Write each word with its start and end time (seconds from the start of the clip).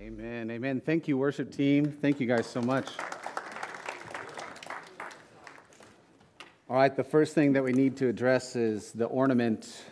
Amen. 0.00 0.48
Amen. 0.52 0.80
Thank 0.80 1.08
you, 1.08 1.18
worship 1.18 1.50
team. 1.50 1.90
Thank 1.90 2.20
you 2.20 2.26
guys 2.28 2.46
so 2.46 2.62
much. 2.62 2.86
All 6.70 6.76
right, 6.76 6.94
the 6.94 7.02
first 7.02 7.34
thing 7.34 7.54
that 7.54 7.64
we 7.64 7.72
need 7.72 7.96
to 7.96 8.06
address 8.06 8.54
is 8.54 8.92
the 8.92 9.06
ornament 9.06 9.82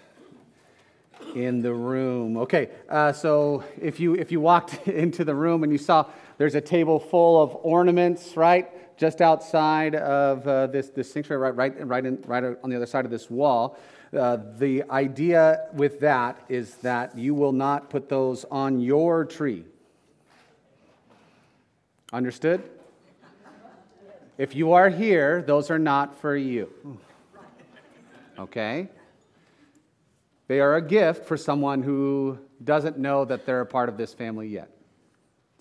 in 1.34 1.60
the 1.60 1.74
room. 1.74 2.36
Okay, 2.36 2.70
uh, 2.88 3.12
so 3.12 3.64
if 3.82 3.98
you 3.98 4.14
if 4.14 4.30
you 4.30 4.40
walked 4.40 4.86
into 4.86 5.24
the 5.24 5.34
room 5.34 5.64
and 5.64 5.72
you 5.72 5.78
saw 5.78 6.06
there's 6.38 6.54
a 6.54 6.60
table 6.60 7.00
full 7.00 7.42
of 7.42 7.56
ornaments, 7.62 8.36
right, 8.36 8.96
just 8.96 9.20
outside 9.20 9.96
of 9.96 10.46
uh, 10.46 10.68
this 10.68 10.88
this 10.90 11.12
sanctuary, 11.12 11.50
right, 11.50 11.56
right, 11.56 11.84
right, 11.84 12.06
in, 12.06 12.22
right 12.28 12.44
on 12.62 12.70
the 12.70 12.76
other 12.76 12.86
side 12.86 13.06
of 13.06 13.10
this 13.10 13.28
wall. 13.28 13.76
Uh, 14.16 14.38
the 14.56 14.84
idea 14.88 15.66
with 15.72 15.98
that 15.98 16.44
is 16.48 16.76
that 16.76 17.18
you 17.18 17.34
will 17.34 17.52
not 17.52 17.90
put 17.90 18.08
those 18.08 18.44
on 18.52 18.78
your 18.78 19.24
tree. 19.24 19.64
Understood? 22.12 22.62
If 24.38 24.54
you 24.54 24.72
are 24.72 24.88
here, 24.90 25.42
those 25.42 25.70
are 25.70 25.78
not 25.78 26.20
for 26.20 26.36
you. 26.36 26.98
Okay? 28.38 28.88
They 30.48 30.60
are 30.60 30.76
a 30.76 30.82
gift 30.82 31.24
for 31.24 31.36
someone 31.36 31.82
who 31.82 32.38
doesn't 32.62 32.98
know 32.98 33.24
that 33.24 33.46
they're 33.46 33.62
a 33.62 33.66
part 33.66 33.88
of 33.88 33.96
this 33.96 34.12
family 34.14 34.48
yet. 34.48 34.70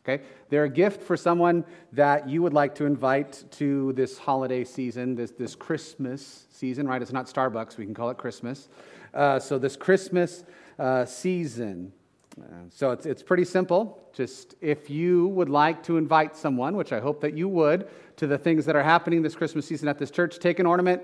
Okay? 0.08 0.24
They're 0.50 0.66
a 0.66 0.70
gift 0.70 1.02
for 1.02 1.18
someone 1.18 1.66
that 1.94 2.30
you 2.30 2.44
would 2.44 2.54
like 2.54 2.76
to 2.76 2.86
invite 2.86 3.44
to 3.52 3.94
this 3.94 4.18
holiday 4.20 4.64
season, 4.64 5.16
this, 5.16 5.32
this 5.32 5.56
Christmas 5.56 6.46
season, 6.52 6.88
right? 6.88 7.02
It's 7.02 7.12
not 7.12 7.26
Starbucks, 7.26 7.78
we 7.78 7.86
can 7.86 7.96
call 7.96 8.12
it 8.12 8.18
Christmas. 8.18 8.68
Uh, 9.14 9.40
so, 9.40 9.58
this 9.58 9.76
Christmas 9.76 10.44
uh, 10.78 11.06
season. 11.06 11.94
Uh, 12.40 12.44
so, 12.70 12.92
it's, 12.92 13.06
it's 13.06 13.24
pretty 13.24 13.46
simple. 13.46 14.10
Just 14.14 14.56
if 14.62 14.90
you 14.90 15.28
would 15.28 15.50
like 15.50 15.84
to 15.84 15.98
invite 15.98 16.36
someone, 16.36 16.76
which 16.76 16.92
I 16.92 17.00
hope 17.00 17.22
that 17.22 17.38
you 17.38 17.48
would, 17.50 17.88
to 18.18 18.28
the 18.28 18.38
things 18.38 18.66
that 18.66 18.76
are 18.76 18.84
happening 18.84 19.22
this 19.22 19.36
Christmas 19.36 19.66
season 19.66 19.88
at 19.88 19.98
this 19.98 20.12
church, 20.12 20.40
take 20.40 20.60
an 20.60 20.66
ornament, 20.66 21.02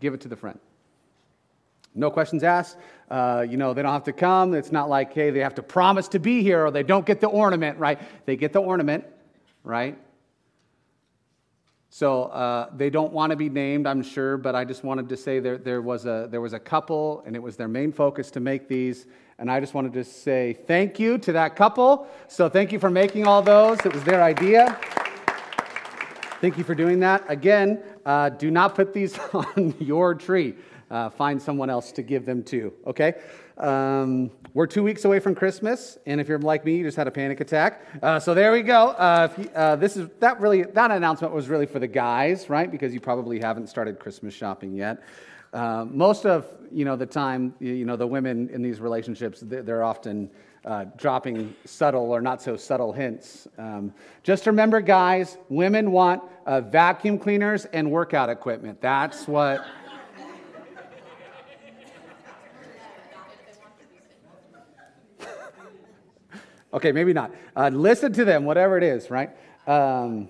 give 0.00 0.14
it 0.14 0.20
to 0.22 0.28
the 0.28 0.36
friend. 0.36 0.58
No 1.94 2.10
questions 2.10 2.42
asked. 2.42 2.76
Uh, 3.08 3.46
you 3.48 3.56
know, 3.56 3.72
they 3.72 3.82
don't 3.82 3.92
have 3.92 4.04
to 4.04 4.12
come. 4.12 4.54
It's 4.54 4.72
not 4.72 4.88
like, 4.88 5.12
hey, 5.12 5.30
they 5.30 5.40
have 5.40 5.54
to 5.54 5.62
promise 5.62 6.08
to 6.08 6.18
be 6.18 6.42
here 6.42 6.66
or 6.66 6.70
they 6.70 6.82
don't 6.82 7.06
get 7.06 7.20
the 7.20 7.28
ornament, 7.28 7.78
right? 7.78 8.00
They 8.26 8.36
get 8.36 8.52
the 8.52 8.60
ornament, 8.60 9.04
right? 9.62 9.96
So 11.90 12.24
uh, 12.24 12.70
they 12.76 12.90
don't 12.90 13.12
want 13.12 13.30
to 13.30 13.36
be 13.36 13.48
named, 13.48 13.86
I'm 13.86 14.02
sure, 14.02 14.36
but 14.36 14.56
I 14.56 14.64
just 14.64 14.82
wanted 14.82 15.08
to 15.10 15.16
say 15.16 15.38
there, 15.38 15.56
there, 15.56 15.80
was 15.80 16.06
a, 16.06 16.26
there 16.28 16.40
was 16.40 16.52
a 16.52 16.58
couple, 16.58 17.22
and 17.24 17.36
it 17.36 17.38
was 17.38 17.56
their 17.56 17.68
main 17.68 17.92
focus 17.92 18.32
to 18.32 18.40
make 18.40 18.66
these. 18.66 19.06
And 19.38 19.50
I 19.50 19.60
just 19.60 19.74
wanted 19.74 19.92
to 19.94 20.04
say 20.04 20.58
thank 20.66 20.98
you 20.98 21.18
to 21.18 21.32
that 21.32 21.56
couple. 21.56 22.06
So 22.28 22.48
thank 22.48 22.72
you 22.72 22.78
for 22.78 22.90
making 22.90 23.26
all 23.26 23.42
those. 23.42 23.78
It 23.84 23.92
was 23.92 24.04
their 24.04 24.22
idea. 24.22 24.78
Thank 26.40 26.58
you 26.58 26.64
for 26.64 26.74
doing 26.74 27.00
that. 27.00 27.24
Again, 27.28 27.82
uh, 28.04 28.28
do 28.28 28.50
not 28.50 28.74
put 28.74 28.92
these 28.92 29.18
on 29.32 29.74
your 29.78 30.14
tree 30.14 30.54
uh, 30.90 31.10
find 31.10 31.40
someone 31.40 31.70
else 31.70 31.92
to 31.92 32.02
give 32.02 32.24
them 32.24 32.42
to, 32.44 32.72
okay? 32.86 33.14
Um, 33.58 34.30
we're 34.52 34.66
two 34.66 34.82
weeks 34.82 35.04
away 35.04 35.18
from 35.18 35.34
Christmas, 35.34 35.98
and 36.06 36.20
if 36.20 36.28
you're 36.28 36.38
like 36.38 36.64
me, 36.64 36.76
you 36.76 36.84
just 36.84 36.96
had 36.96 37.08
a 37.08 37.10
panic 37.10 37.40
attack. 37.40 37.82
Uh, 38.02 38.20
so 38.20 38.34
there 38.34 38.52
we 38.52 38.62
go. 38.62 38.90
Uh, 38.90 39.28
you, 39.36 39.48
uh, 39.54 39.76
this 39.76 39.96
is 39.96 40.08
that 40.20 40.40
really 40.40 40.62
that 40.62 40.90
announcement 40.90 41.32
was 41.32 41.48
really 41.48 41.66
for 41.66 41.80
the 41.80 41.86
guys, 41.86 42.48
right? 42.48 42.70
Because 42.70 42.94
you 42.94 43.00
probably 43.00 43.40
haven't 43.40 43.68
started 43.68 43.98
Christmas 43.98 44.34
shopping 44.34 44.74
yet. 44.74 45.02
Uh, 45.54 45.86
most 45.88 46.26
of 46.26 46.46
you 46.72 46.84
know 46.84 46.96
the 46.96 47.06
time, 47.06 47.54
you 47.60 47.84
know 47.84 47.94
the 47.94 48.06
women 48.06 48.50
in 48.50 48.60
these 48.60 48.80
relationships, 48.80 49.38
they're 49.40 49.84
often 49.84 50.28
uh, 50.64 50.86
dropping 50.96 51.54
subtle 51.64 52.10
or 52.10 52.20
not 52.20 52.42
so 52.42 52.56
subtle 52.56 52.92
hints. 52.92 53.46
Um, 53.56 53.94
just 54.24 54.46
remember, 54.48 54.80
guys, 54.80 55.38
women 55.48 55.92
want 55.92 56.24
uh, 56.44 56.60
vacuum 56.60 57.20
cleaners 57.20 57.66
and 57.66 57.88
workout 57.88 58.28
equipment. 58.30 58.80
That's 58.80 59.28
what 59.28 59.64
Okay, 66.74 66.90
maybe 66.90 67.12
not. 67.12 67.32
Uh, 67.54 67.70
listen 67.72 68.12
to 68.14 68.24
them, 68.24 68.44
whatever 68.44 68.76
it 68.76 68.82
is, 68.82 69.08
right? 69.08 69.30
Um, 69.68 70.28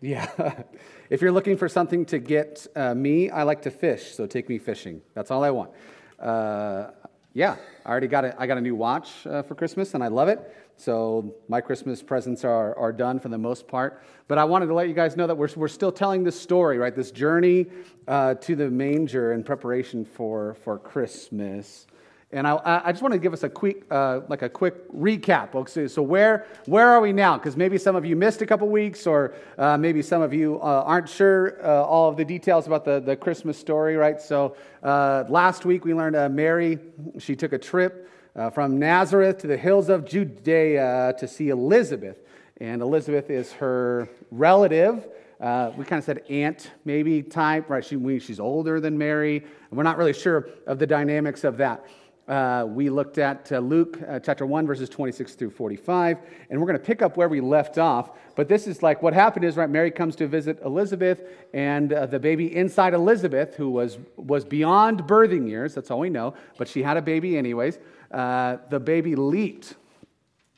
yeah. 0.00 0.28
if 1.10 1.20
you're 1.20 1.32
looking 1.32 1.56
for 1.56 1.68
something 1.68 2.06
to 2.06 2.20
get 2.20 2.68
uh, 2.76 2.94
me, 2.94 3.30
I 3.30 3.42
like 3.42 3.62
to 3.62 3.70
fish, 3.70 4.14
so 4.14 4.26
take 4.26 4.48
me 4.48 4.58
fishing. 4.58 5.02
That's 5.12 5.32
all 5.32 5.42
I 5.42 5.50
want. 5.50 5.72
Uh, 6.20 6.92
yeah, 7.34 7.56
I 7.84 7.90
already 7.90 8.06
got 8.06 8.24
a, 8.24 8.40
I 8.40 8.46
got 8.46 8.58
a 8.58 8.60
new 8.60 8.76
watch 8.76 9.26
uh, 9.26 9.42
for 9.42 9.56
Christmas, 9.56 9.94
and 9.94 10.04
I 10.04 10.08
love 10.08 10.28
it. 10.28 10.56
So 10.76 11.34
my 11.48 11.60
Christmas 11.60 12.00
presents 12.00 12.44
are, 12.44 12.78
are 12.78 12.92
done 12.92 13.18
for 13.18 13.28
the 13.28 13.38
most 13.38 13.66
part. 13.66 14.04
But 14.28 14.38
I 14.38 14.44
wanted 14.44 14.66
to 14.66 14.74
let 14.74 14.88
you 14.88 14.94
guys 14.94 15.16
know 15.16 15.26
that 15.26 15.36
we're, 15.36 15.48
we're 15.56 15.68
still 15.68 15.92
telling 15.92 16.22
this 16.22 16.40
story, 16.40 16.78
right? 16.78 16.94
This 16.94 17.10
journey 17.10 17.66
uh, 18.06 18.34
to 18.34 18.54
the 18.54 18.70
manger 18.70 19.32
in 19.32 19.42
preparation 19.42 20.04
for, 20.04 20.54
for 20.62 20.78
Christmas. 20.78 21.86
And 22.32 22.46
I, 22.46 22.82
I 22.84 22.92
just 22.92 23.02
want 23.02 23.12
to 23.12 23.18
give 23.18 23.32
us 23.32 23.42
a 23.42 23.48
quick, 23.48 23.84
uh, 23.90 24.20
like 24.28 24.42
a 24.42 24.48
quick 24.48 24.88
recap. 24.92 25.52
Okay, 25.56 25.88
so 25.88 26.00
where, 26.00 26.46
where 26.66 26.88
are 26.88 27.00
we 27.00 27.12
now? 27.12 27.36
Because 27.36 27.56
maybe 27.56 27.76
some 27.76 27.96
of 27.96 28.04
you 28.04 28.14
missed 28.14 28.40
a 28.40 28.46
couple 28.46 28.68
weeks, 28.68 29.04
or 29.04 29.34
uh, 29.58 29.76
maybe 29.76 30.00
some 30.00 30.22
of 30.22 30.32
you 30.32 30.60
uh, 30.62 30.84
aren't 30.86 31.08
sure 31.08 31.58
uh, 31.64 31.82
all 31.82 32.08
of 32.08 32.16
the 32.16 32.24
details 32.24 32.68
about 32.68 32.84
the, 32.84 33.00
the 33.00 33.16
Christmas 33.16 33.58
story, 33.58 33.96
right? 33.96 34.20
So 34.20 34.54
uh, 34.84 35.24
last 35.28 35.64
week 35.64 35.84
we 35.84 35.92
learned 35.92 36.14
uh, 36.14 36.28
Mary, 36.28 36.78
she 37.18 37.34
took 37.34 37.52
a 37.52 37.58
trip 37.58 38.08
from 38.54 38.78
Nazareth 38.78 39.38
to 39.38 39.48
the 39.48 39.56
hills 39.56 39.88
of 39.88 40.06
Judea 40.06 41.14
to 41.18 41.26
see 41.26 41.48
Elizabeth. 41.48 42.16
And 42.58 42.80
Elizabeth 42.80 43.28
is 43.28 43.52
her 43.54 44.08
relative. 44.30 45.08
Uh, 45.40 45.72
we 45.76 45.84
kind 45.84 45.98
of 45.98 46.04
said 46.04 46.22
aunt 46.28 46.70
maybe 46.84 47.22
type, 47.22 47.68
right? 47.70 47.84
She, 47.84 48.18
she's 48.18 48.38
older 48.38 48.78
than 48.78 48.96
Mary. 48.96 49.38
And 49.38 49.76
we're 49.76 49.82
not 49.82 49.96
really 49.96 50.12
sure 50.12 50.48
of 50.66 50.78
the 50.78 50.86
dynamics 50.86 51.44
of 51.44 51.56
that. 51.56 51.84
Uh, 52.30 52.64
we 52.64 52.88
looked 52.88 53.18
at 53.18 53.50
uh, 53.50 53.58
Luke 53.58 54.00
uh, 54.08 54.20
chapter 54.20 54.46
1, 54.46 54.64
verses 54.64 54.88
26 54.88 55.34
through 55.34 55.50
45, 55.50 56.18
and 56.48 56.60
we're 56.60 56.66
going 56.66 56.78
to 56.78 56.84
pick 56.84 57.02
up 57.02 57.16
where 57.16 57.28
we 57.28 57.40
left 57.40 57.76
off. 57.76 58.12
But 58.36 58.46
this 58.46 58.68
is 58.68 58.84
like 58.84 59.02
what 59.02 59.12
happened 59.12 59.44
is, 59.44 59.56
right, 59.56 59.68
Mary 59.68 59.90
comes 59.90 60.14
to 60.14 60.28
visit 60.28 60.60
Elizabeth, 60.64 61.24
and 61.52 61.92
uh, 61.92 62.06
the 62.06 62.20
baby 62.20 62.54
inside 62.54 62.94
Elizabeth, 62.94 63.56
who 63.56 63.68
was, 63.68 63.98
was 64.16 64.44
beyond 64.44 65.02
birthing 65.08 65.48
years, 65.48 65.74
that's 65.74 65.90
all 65.90 65.98
we 65.98 66.08
know, 66.08 66.34
but 66.56 66.68
she 66.68 66.84
had 66.84 66.96
a 66.96 67.02
baby 67.02 67.36
anyways, 67.36 67.80
uh, 68.12 68.58
the 68.68 68.78
baby 68.78 69.16
leaped. 69.16 69.74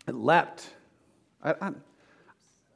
It 0.07 0.15
leapt. 0.15 0.69
I, 1.43 1.55
I, 1.59 1.71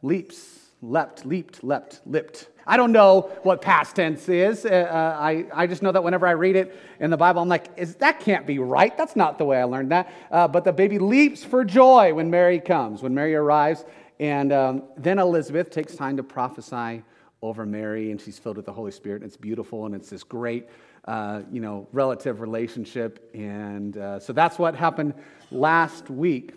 leaps, 0.01 0.66
leapt, 0.83 1.25
leaped, 1.25 1.65
leapt, 1.65 2.01
lipped. 2.07 2.49
I 2.67 2.77
don't 2.77 2.93
know 2.93 3.31
what 3.45 3.63
past 3.63 3.97
tense 3.97 4.29
is. 4.29 4.67
Uh, 4.67 4.69
uh, 4.69 5.17
I, 5.21 5.47
I 5.55 5.67
just 5.67 5.83
know 5.83 5.93
that 5.93 6.03
whenever 6.03 6.27
I 6.27 6.33
read 6.33 6.57
it 6.57 6.77
in 6.99 7.11
the 7.11 7.17
Bible, 7.17 7.41
I'm 7.41 7.49
like, 7.49 7.71
is, 7.77 7.95
that 7.97 8.19
can't 8.21 8.47
be 8.47 8.59
right. 8.59 8.97
That's 8.97 9.15
not 9.15 9.39
the 9.39 9.45
way 9.45 9.61
I 9.61 9.65
learned 9.65 9.93
that. 9.93 10.13
Uh, 10.31 10.49
but 10.49 10.65
the 10.65 10.73
baby 10.73 10.99
leaps 10.99 11.45
for 11.45 11.65
joy 11.65 12.13
when 12.13 12.29
Mary 12.29 12.59
comes, 12.59 13.03
when 13.03 13.15
Mary 13.15 13.35
arrives. 13.37 13.85
And 14.19 14.53
um, 14.53 14.83
then 14.97 15.19
Elizabeth 15.19 15.71
takes 15.71 15.95
time 15.95 16.17
to 16.17 16.23
prophesy 16.23 17.05
over 17.43 17.65
Mary, 17.65 18.11
and 18.11 18.21
she's 18.21 18.39
filled 18.39 18.57
with 18.57 18.67
the 18.67 18.73
Holy 18.73 18.91
Spirit. 18.91 19.23
And 19.23 19.29
it's 19.29 19.37
beautiful, 19.37 19.87
and 19.87 19.95
it's 19.95 20.11
this 20.11 20.25
great, 20.25 20.69
uh, 21.05 21.43
you 21.53 21.61
know, 21.61 21.87
relative 21.93 22.41
relationship. 22.41 23.31
And 23.35 23.97
uh, 23.97 24.19
so 24.19 24.33
that's 24.33 24.59
what 24.59 24.75
happened 24.75 25.15
last 25.51 26.11
week. 26.11 26.55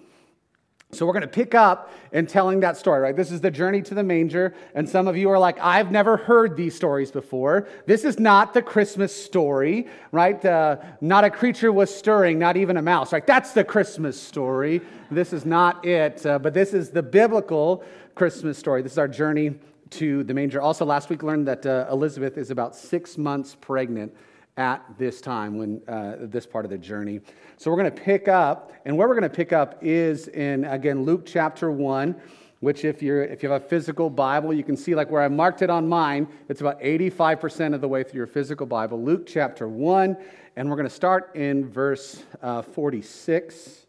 So 0.91 1.05
we're 1.05 1.13
going 1.13 1.21
to 1.21 1.27
pick 1.27 1.53
up 1.53 1.93
in 2.11 2.25
telling 2.25 2.61
that 2.61 2.75
story, 2.75 2.99
right? 2.99 3.15
This 3.15 3.31
is 3.31 3.41
the 3.41 3.51
journey 3.51 3.83
to 3.83 3.93
the 3.93 4.01
manger. 4.01 4.55
And 4.73 4.89
some 4.89 5.07
of 5.07 5.15
you 5.15 5.29
are 5.29 5.37
like, 5.37 5.59
I've 5.59 5.91
never 5.91 6.17
heard 6.17 6.57
these 6.57 6.75
stories 6.75 7.11
before. 7.11 7.67
This 7.85 8.03
is 8.03 8.19
not 8.19 8.55
the 8.55 8.63
Christmas 8.63 9.15
story, 9.15 9.87
right? 10.11 10.43
Uh, 10.43 10.77
not 10.99 11.23
a 11.23 11.29
creature 11.29 11.71
was 11.71 11.93
stirring, 11.93 12.39
not 12.39 12.57
even 12.57 12.75
a 12.75 12.81
mouse, 12.81 13.13
right? 13.13 13.25
That's 13.25 13.51
the 13.51 13.63
Christmas 13.63 14.19
story. 14.19 14.81
This 15.11 15.31
is 15.31 15.45
not 15.45 15.85
it. 15.85 16.25
Uh, 16.25 16.39
but 16.39 16.55
this 16.55 16.73
is 16.73 16.89
the 16.89 17.03
biblical 17.03 17.83
Christmas 18.15 18.57
story. 18.57 18.81
This 18.81 18.93
is 18.93 18.97
our 18.97 19.07
journey 19.07 19.59
to 19.91 20.23
the 20.23 20.33
manger. 20.33 20.59
Also, 20.59 20.85
last 20.85 21.11
week 21.11 21.21
learned 21.21 21.47
that 21.47 21.67
uh, 21.67 21.85
Elizabeth 21.91 22.35
is 22.35 22.49
about 22.49 22.75
six 22.75 23.15
months 23.15 23.55
pregnant 23.61 24.11
at 24.59 24.83
this 24.97 25.21
time 25.21 25.57
when 25.57 25.81
uh, 25.87 26.17
this 26.19 26.45
part 26.45 26.65
of 26.65 26.69
the 26.69 26.77
journey. 26.77 27.21
So 27.55 27.71
we're 27.71 27.77
going 27.77 27.91
to 27.91 28.01
pick 28.01 28.27
up, 28.27 28.73
and 28.85 28.95
where 28.97 29.07
we're 29.07 29.15
going 29.15 29.29
to 29.29 29.35
pick 29.35 29.53
up 29.53 29.79
is 29.81 30.27
in 30.27 30.65
again 30.65 31.03
Luke 31.03 31.25
chapter 31.25 31.71
one. 31.71 32.15
Which, 32.59 32.83
if 32.83 33.01
you're 33.01 33.23
if 33.23 33.41
you 33.41 33.49
have 33.49 33.63
a 33.63 33.65
physical 33.65 34.09
Bible, 34.09 34.53
you 34.53 34.65
can 34.65 34.75
see 34.75 34.93
like 34.93 35.09
where 35.09 35.21
I 35.21 35.29
marked 35.29 35.61
it 35.61 35.69
on 35.69 35.87
mine. 35.87 36.27
It's 36.49 36.59
about 36.59 36.81
85% 36.81 37.73
of 37.73 37.79
the 37.79 37.87
way 37.87 38.03
through 38.03 38.17
your 38.17 38.27
physical 38.27 38.65
Bible. 38.65 39.01
Luke 39.01 39.25
chapter 39.25 39.69
one, 39.69 40.17
and 40.57 40.69
we're 40.69 40.75
going 40.75 40.89
to 40.89 40.93
start 40.93 41.33
in 41.37 41.69
verse 41.69 42.21
uh, 42.41 42.61
46 42.61 43.85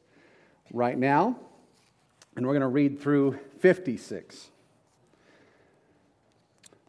right 0.73 0.96
now, 0.96 1.37
and 2.37 2.46
we're 2.46 2.52
going 2.52 2.61
to 2.61 2.69
read 2.69 3.00
through 3.00 3.40
56. 3.58 4.50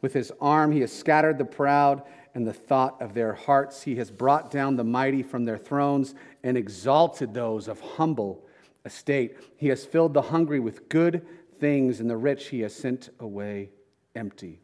with 0.00 0.12
his 0.12 0.32
arm, 0.40 0.72
he 0.72 0.80
has 0.80 0.92
scattered 0.92 1.38
the 1.38 1.44
proud 1.44 2.02
and 2.34 2.46
the 2.46 2.52
thought 2.52 3.00
of 3.00 3.14
their 3.14 3.32
hearts. 3.32 3.82
He 3.82 3.96
has 3.96 4.10
brought 4.10 4.50
down 4.50 4.76
the 4.76 4.84
mighty 4.84 5.22
from 5.22 5.44
their 5.44 5.58
thrones 5.58 6.14
and 6.42 6.56
exalted 6.56 7.34
those 7.34 7.68
of 7.68 7.80
humble 7.80 8.46
estate. 8.84 9.36
He 9.56 9.68
has 9.68 9.84
filled 9.84 10.14
the 10.14 10.22
hungry 10.22 10.60
with 10.60 10.88
good 10.88 11.26
things, 11.58 12.00
and 12.00 12.08
the 12.08 12.16
rich 12.16 12.48
he 12.48 12.60
has 12.60 12.74
sent 12.74 13.10
away 13.18 13.70
empty. 14.14 14.60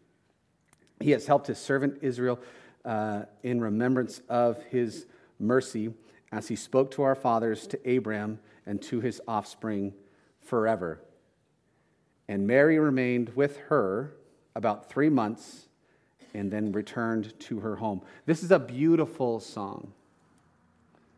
He 1.00 1.10
has 1.10 1.26
helped 1.26 1.48
his 1.48 1.58
servant 1.58 1.98
Israel 2.02 2.38
uh, 2.84 3.22
in 3.42 3.60
remembrance 3.60 4.20
of 4.28 4.62
his 4.64 5.06
mercy, 5.38 5.92
as 6.30 6.48
he 6.48 6.56
spoke 6.56 6.90
to 6.92 7.02
our 7.02 7.14
fathers, 7.14 7.66
to 7.68 7.90
Abraham, 7.90 8.38
and 8.66 8.80
to 8.82 9.00
his 9.00 9.20
offspring 9.26 9.92
forever. 10.40 11.00
And 12.28 12.46
Mary 12.46 12.78
remained 12.78 13.30
with 13.34 13.56
her 13.68 14.14
about 14.54 14.88
three 14.88 15.08
months 15.08 15.68
and 16.34 16.50
then 16.50 16.72
returned 16.72 17.38
to 17.40 17.60
her 17.60 17.76
home. 17.76 18.02
This 18.26 18.42
is 18.42 18.50
a 18.50 18.58
beautiful 18.58 19.40
song. 19.40 19.92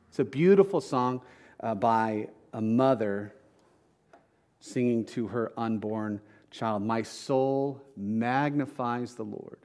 It's 0.09 0.19
a 0.19 0.25
beautiful 0.25 0.81
song 0.81 1.23
uh, 1.61 1.75
by 1.75 2.29
a 2.53 2.61
mother 2.61 3.35
singing 4.61 5.05
to 5.05 5.29
her 5.29 5.53
unborn 5.57 6.21
child. 6.51 6.83
My 6.83 7.03
soul 7.03 7.83
magnifies 7.97 9.15
the 9.15 9.25
Lord. 9.25 9.59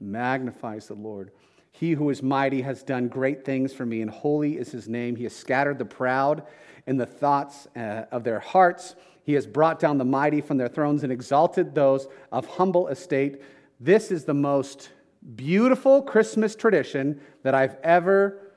Magnifies 0.00 0.88
the 0.88 0.94
Lord. 0.94 1.30
He 1.70 1.92
who 1.92 2.10
is 2.10 2.22
mighty 2.22 2.62
has 2.62 2.82
done 2.82 3.08
great 3.08 3.44
things 3.44 3.72
for 3.72 3.86
me, 3.86 4.02
and 4.02 4.10
holy 4.10 4.56
is 4.56 4.72
his 4.72 4.88
name. 4.88 5.14
He 5.14 5.24
has 5.24 5.34
scattered 5.34 5.78
the 5.78 5.84
proud 5.84 6.42
in 6.86 6.96
the 6.96 7.06
thoughts 7.06 7.68
uh, 7.76 8.06
of 8.10 8.24
their 8.24 8.40
hearts. 8.40 8.96
He 9.28 9.34
has 9.34 9.46
brought 9.46 9.78
down 9.78 9.98
the 9.98 10.06
mighty 10.06 10.40
from 10.40 10.56
their 10.56 10.68
thrones 10.68 11.02
and 11.02 11.12
exalted 11.12 11.74
those 11.74 12.08
of 12.32 12.46
humble 12.46 12.88
estate. 12.88 13.42
This 13.78 14.10
is 14.10 14.24
the 14.24 14.32
most 14.32 14.88
beautiful 15.36 16.00
Christmas 16.00 16.56
tradition 16.56 17.20
that 17.42 17.54
I've 17.54 17.76
ever 17.82 18.54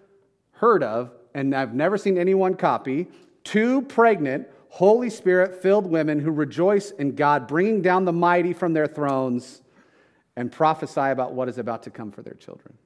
heard 0.53 0.81
of, 0.81 1.11
and 1.33 1.53
I've 1.53 1.73
never 1.73 1.97
seen 1.97 2.17
anyone 2.17 2.53
copy. 2.53 3.09
Two 3.43 3.81
pregnant, 3.81 4.47
Holy 4.69 5.09
Spirit 5.09 5.61
filled 5.61 5.87
women 5.87 6.21
who 6.21 6.31
rejoice 6.31 6.91
in 6.91 7.15
God 7.15 7.49
bringing 7.49 7.81
down 7.81 8.05
the 8.05 8.13
mighty 8.13 8.53
from 8.53 8.71
their 8.71 8.87
thrones 8.87 9.63
and 10.37 10.49
prophesy 10.49 11.01
about 11.01 11.33
what 11.33 11.49
is 11.49 11.57
about 11.57 11.83
to 11.83 11.89
come 11.89 12.13
for 12.13 12.21
their 12.21 12.35
children. 12.35 12.77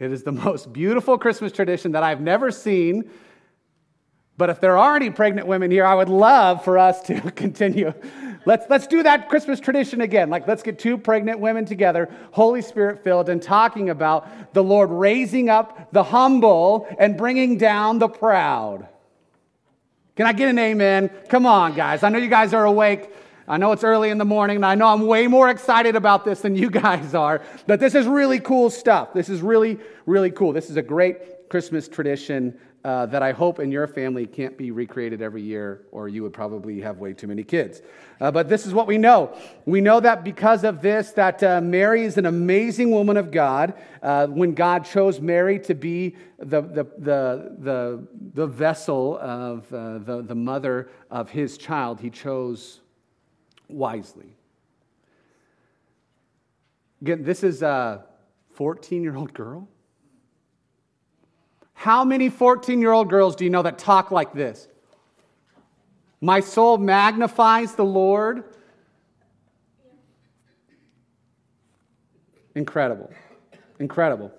It 0.00 0.10
is 0.10 0.24
the 0.24 0.32
most 0.32 0.72
beautiful 0.72 1.16
Christmas 1.18 1.52
tradition 1.52 1.92
that 1.92 2.02
I've 2.02 2.20
never 2.20 2.50
seen 2.50 3.08
but 4.40 4.48
if 4.48 4.58
there 4.58 4.78
are 4.78 4.96
any 4.96 5.10
pregnant 5.10 5.46
women 5.46 5.70
here, 5.70 5.84
I 5.84 5.94
would 5.94 6.08
love 6.08 6.64
for 6.64 6.78
us 6.78 7.02
to 7.02 7.20
continue. 7.36 7.92
Let's, 8.46 8.64
let's 8.70 8.86
do 8.86 9.02
that 9.02 9.28
Christmas 9.28 9.60
tradition 9.60 10.00
again. 10.00 10.30
Like, 10.30 10.48
let's 10.48 10.62
get 10.62 10.78
two 10.78 10.96
pregnant 10.96 11.40
women 11.40 11.66
together, 11.66 12.08
Holy 12.30 12.62
Spirit 12.62 13.04
filled, 13.04 13.28
and 13.28 13.42
talking 13.42 13.90
about 13.90 14.54
the 14.54 14.64
Lord 14.64 14.88
raising 14.88 15.50
up 15.50 15.92
the 15.92 16.02
humble 16.02 16.88
and 16.98 17.18
bringing 17.18 17.58
down 17.58 17.98
the 17.98 18.08
proud. 18.08 18.88
Can 20.16 20.24
I 20.24 20.32
get 20.32 20.48
an 20.48 20.58
amen? 20.58 21.10
Come 21.28 21.44
on, 21.44 21.74
guys. 21.74 22.02
I 22.02 22.08
know 22.08 22.16
you 22.16 22.30
guys 22.30 22.54
are 22.54 22.64
awake. 22.64 23.10
I 23.46 23.58
know 23.58 23.72
it's 23.72 23.84
early 23.84 24.08
in 24.08 24.16
the 24.16 24.24
morning, 24.24 24.56
and 24.56 24.64
I 24.64 24.74
know 24.74 24.86
I'm 24.86 25.06
way 25.06 25.26
more 25.26 25.50
excited 25.50 25.96
about 25.96 26.24
this 26.24 26.40
than 26.40 26.56
you 26.56 26.70
guys 26.86 27.14
are, 27.14 27.42
but 27.66 27.78
this 27.78 27.94
is 27.94 28.06
really 28.06 28.40
cool 28.40 28.70
stuff. 28.70 29.12
This 29.12 29.28
is 29.28 29.42
really, 29.42 29.78
really 30.06 30.30
cool. 30.30 30.54
This 30.54 30.70
is 30.70 30.78
a 30.78 30.82
great 30.82 31.18
Christmas 31.50 31.88
tradition 31.88 32.56
uh, 32.84 33.06
that 33.06 33.22
I 33.22 33.32
hope 33.32 33.58
in 33.58 33.72
your 33.72 33.88
family 33.88 34.24
can't 34.24 34.56
be 34.56 34.70
recreated 34.70 35.20
every 35.20 35.42
year, 35.42 35.82
or 35.90 36.08
you 36.08 36.22
would 36.22 36.32
probably 36.32 36.80
have 36.80 36.98
way 36.98 37.12
too 37.12 37.26
many 37.26 37.42
kids. 37.42 37.82
Uh, 38.20 38.30
but 38.30 38.48
this 38.48 38.66
is 38.66 38.72
what 38.72 38.86
we 38.86 38.96
know. 38.96 39.36
We 39.66 39.80
know 39.80 39.98
that 39.98 40.22
because 40.22 40.62
of 40.62 40.80
this, 40.80 41.10
that 41.12 41.42
uh, 41.42 41.60
Mary 41.60 42.04
is 42.04 42.16
an 42.16 42.26
amazing 42.26 42.92
woman 42.92 43.16
of 43.16 43.32
God. 43.32 43.74
Uh, 44.00 44.28
when 44.28 44.54
God 44.54 44.84
chose 44.84 45.20
Mary 45.20 45.58
to 45.60 45.74
be 45.74 46.14
the, 46.38 46.62
the, 46.62 46.84
the, 46.98 47.56
the, 47.58 48.08
the 48.34 48.46
vessel 48.46 49.18
of 49.18 49.66
uh, 49.74 49.98
the, 49.98 50.22
the 50.22 50.36
mother 50.36 50.88
of 51.10 51.30
his 51.30 51.58
child, 51.58 52.00
he 52.00 52.10
chose 52.10 52.80
wisely. 53.68 54.36
Again, 57.02 57.24
this 57.24 57.42
is 57.42 57.62
a 57.62 58.04
14 58.52 59.02
year 59.02 59.16
old 59.16 59.34
girl 59.34 59.68
how 61.80 62.04
many 62.04 62.28
14 62.28 62.78
year 62.82 62.92
old 62.92 63.08
girls 63.08 63.34
do 63.34 63.42
you 63.42 63.48
know 63.48 63.62
that 63.62 63.78
talk 63.78 64.10
like 64.10 64.34
this? 64.34 64.68
My 66.20 66.40
soul 66.40 66.76
magnifies 66.76 67.74
the 67.74 67.86
Lord. 67.86 68.44
Incredible. 72.54 73.10
Incredible. 73.78 74.30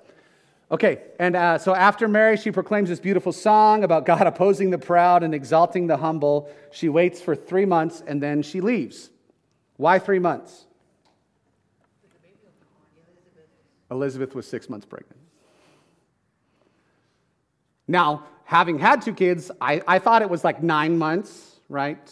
Okay, 0.69 1.01
and 1.17 1.35
uh, 1.35 1.57
so 1.57 1.73
after 1.73 2.07
Mary, 2.07 2.37
she 2.37 2.51
proclaims 2.51 2.89
this 2.89 2.99
beautiful 2.99 3.31
song 3.31 3.83
about 3.83 4.05
God 4.05 4.21
opposing 4.27 4.69
the 4.69 4.77
proud 4.77 5.23
and 5.23 5.33
exalting 5.33 5.87
the 5.87 5.97
humble. 5.97 6.47
She 6.71 6.89
waits 6.89 7.21
for 7.21 7.35
three 7.35 7.65
months 7.65 8.03
and 8.05 8.21
then 8.21 8.43
she 8.43 8.61
leaves. 8.61 9.09
Why 9.77 9.97
three 9.97 10.19
months? 10.19 10.65
Elizabeth 13.89 14.35
was 14.35 14.45
six 14.45 14.69
months 14.69 14.85
pregnant. 14.85 15.20
Now, 17.91 18.23
having 18.45 18.79
had 18.79 19.01
two 19.01 19.13
kids, 19.13 19.51
I, 19.59 19.81
I 19.85 19.99
thought 19.99 20.21
it 20.21 20.29
was 20.29 20.45
like 20.45 20.63
nine 20.63 20.97
months, 20.97 21.59
right? 21.67 22.09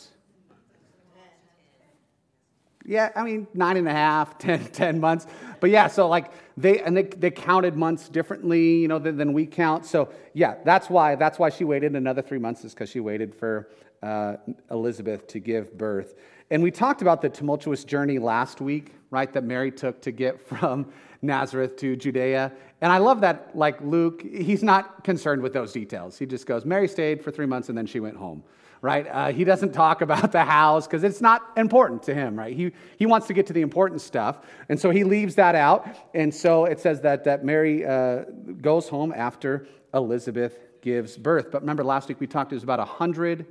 Yeah, 2.85 3.11
I 3.15 3.23
mean, 3.23 3.47
nine 3.53 3.77
and 3.77 3.87
a 3.87 3.91
half, 3.91 4.37
ten, 4.39 4.65
ten 4.65 4.99
months. 4.99 5.25
But 5.61 5.69
yeah, 5.69 5.87
so 5.87 6.09
like 6.09 6.31
they, 6.57 6.81
and 6.81 6.97
they, 6.97 7.03
they 7.03 7.31
counted 7.31 7.77
months 7.77 8.09
differently, 8.09 8.75
you 8.75 8.89
know, 8.89 8.99
than, 8.99 9.15
than 9.15 9.31
we 9.31 9.45
count. 9.45 9.85
So 9.85 10.09
yeah, 10.33 10.55
that's 10.65 10.89
why, 10.89 11.15
that's 11.15 11.39
why 11.39 11.49
she 11.49 11.63
waited 11.63 11.95
another 11.95 12.21
three 12.21 12.39
months 12.39 12.65
is 12.65 12.73
because 12.73 12.89
she 12.89 12.99
waited 12.99 13.33
for 13.33 13.69
uh, 14.03 14.35
Elizabeth 14.69 15.27
to 15.27 15.39
give 15.39 15.77
birth. 15.77 16.15
And 16.51 16.61
we 16.61 16.71
talked 16.71 17.01
about 17.01 17.21
the 17.21 17.29
tumultuous 17.29 17.85
journey 17.85 18.19
last 18.19 18.59
week, 18.59 18.95
right, 19.11 19.31
that 19.31 19.45
Mary 19.45 19.71
took 19.71 20.01
to 20.01 20.11
get 20.11 20.41
from 20.45 20.91
Nazareth 21.21 21.75
to 21.77 21.95
Judea. 21.95 22.51
And 22.81 22.91
I 22.91 22.97
love 22.97 23.21
that, 23.21 23.51
like 23.55 23.81
Luke, 23.81 24.21
he's 24.21 24.63
not 24.63 25.03
concerned 25.03 25.41
with 25.41 25.53
those 25.53 25.73
details. 25.73 26.17
He 26.17 26.25
just 26.25 26.45
goes, 26.45 26.65
Mary 26.65 26.87
stayed 26.87 27.23
for 27.23 27.31
three 27.31 27.45
months 27.45 27.69
and 27.69 27.77
then 27.77 27.85
she 27.85 27.99
went 27.99 28.15
home, 28.15 28.43
right? 28.81 29.05
Uh, 29.07 29.31
he 29.31 29.43
doesn't 29.43 29.73
talk 29.73 30.01
about 30.07 30.31
the 30.31 30.43
house 30.43 30.87
because 30.87 31.03
it's 31.03 31.21
not 31.21 31.41
important 31.57 32.03
to 32.03 32.13
him, 32.13 32.37
right? 32.37 32.55
He, 32.55 32.71
he 32.97 33.05
wants 33.05 33.27
to 33.27 33.33
get 33.33 33.47
to 33.47 33.53
the 33.53 33.61
important 33.61 34.01
stuff. 34.01 34.39
And 34.69 34.79
so 34.79 34.89
he 34.91 35.03
leaves 35.03 35.35
that 35.35 35.55
out. 35.55 35.87
And 36.13 36.33
so 36.33 36.65
it 36.65 36.79
says 36.79 37.01
that, 37.01 37.25
that 37.25 37.43
Mary 37.43 37.85
uh, 37.85 38.23
goes 38.61 38.87
home 38.87 39.13
after 39.15 39.67
Elizabeth 39.93 40.59
gives 40.81 41.17
birth. 41.17 41.51
But 41.51 41.61
remember, 41.61 41.83
last 41.83 42.07
week 42.07 42.21
we 42.21 42.27
talked, 42.27 42.53
it 42.53 42.55
was 42.55 42.63
about 42.63 42.79
a 42.79 42.83
100, 42.83 43.45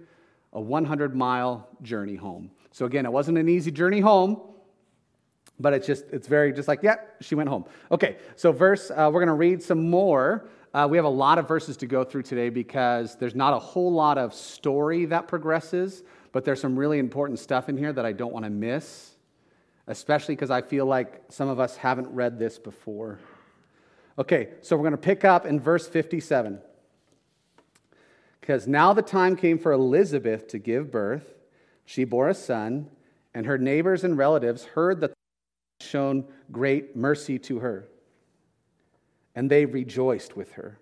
a 0.55 0.61
100 0.61 1.15
mile 1.15 1.69
journey 1.83 2.17
home. 2.17 2.51
So 2.71 2.87
again, 2.87 3.05
it 3.05 3.13
wasn't 3.13 3.39
an 3.39 3.49
easy 3.49 3.71
journey 3.71 4.01
home. 4.01 4.41
But 5.61 5.73
it's 5.73 5.87
just, 5.87 6.05
it's 6.13 6.29
very 6.29 6.53
just 6.53 6.69
like, 6.69 6.83
yeah, 6.83 6.97
she 7.21 7.35
went 7.35 7.49
home. 7.49 7.65
Okay, 7.91 8.19
so 8.37 8.53
verse, 8.53 8.91
uh, 8.91 9.11
we're 9.13 9.21
going 9.21 9.27
to 9.27 9.35
read 9.35 9.63
some 9.63 9.91
more. 9.91 10.49
Uh, 10.73 10.87
we 10.89 10.97
have 10.97 11.05
a 11.05 11.09
lot 11.09 11.39
of 11.39 11.49
verses 11.49 11.77
to 11.79 11.87
go 11.87 12.05
through 12.05 12.23
today 12.23 12.49
because 12.49 13.17
there's 13.17 13.35
not 13.35 13.55
a 13.55 13.59
whole 13.59 13.93
lot 13.93 14.19
of 14.19 14.33
story 14.35 15.07
that 15.07 15.27
progresses, 15.27 16.05
but 16.33 16.45
there's 16.45 16.61
some 16.61 16.79
really 16.79 16.99
important 16.99 17.39
stuff 17.39 17.69
in 17.69 17.77
here 17.77 17.93
that 17.93 18.05
I 18.05 18.13
don't 18.13 18.33
want 18.33 18.45
to 18.45 18.51
miss, 18.51 19.13
especially 19.87 20.37
because 20.37 20.51
I 20.51 20.63
feel 20.63 20.87
like 20.87 21.23
some 21.29 21.49
of 21.49 21.59
us 21.59 21.77
haven't 21.77 22.09
read 22.09 22.39
this 22.39 22.59
before. 22.59 23.19
Okay, 24.19 24.49
so 24.61 24.77
we're 24.77 24.83
going 24.83 24.93
to 24.93 24.99
pick 24.99 25.25
up 25.25 25.47
in 25.47 25.59
verse 25.59 25.89
57. 25.89 26.61
Because 28.41 28.67
now 28.67 28.93
the 28.93 29.03
time 29.03 29.37
came 29.37 29.59
for 29.59 29.73
Elizabeth 29.73 30.49
to 30.49 30.59
give 30.59 30.91
birth. 30.91 31.35
She 31.85 32.05
bore 32.05 32.29
a 32.29 32.35
son, 32.35 32.91
and 33.35 33.47
her 33.47 33.59
neighbors 33.59 34.05
and 34.05 34.17
relatives 34.17 34.65
heard 34.65 35.01
that 35.01 35.13
shown 35.81 36.25
great 36.51 36.97
mercy 36.97 37.39
to 37.39 37.61
her, 37.61 37.89
and 39.35 39.51
they 39.51 39.65
rejoiced 39.65 40.37
with 40.37 40.53
her. 40.53 40.79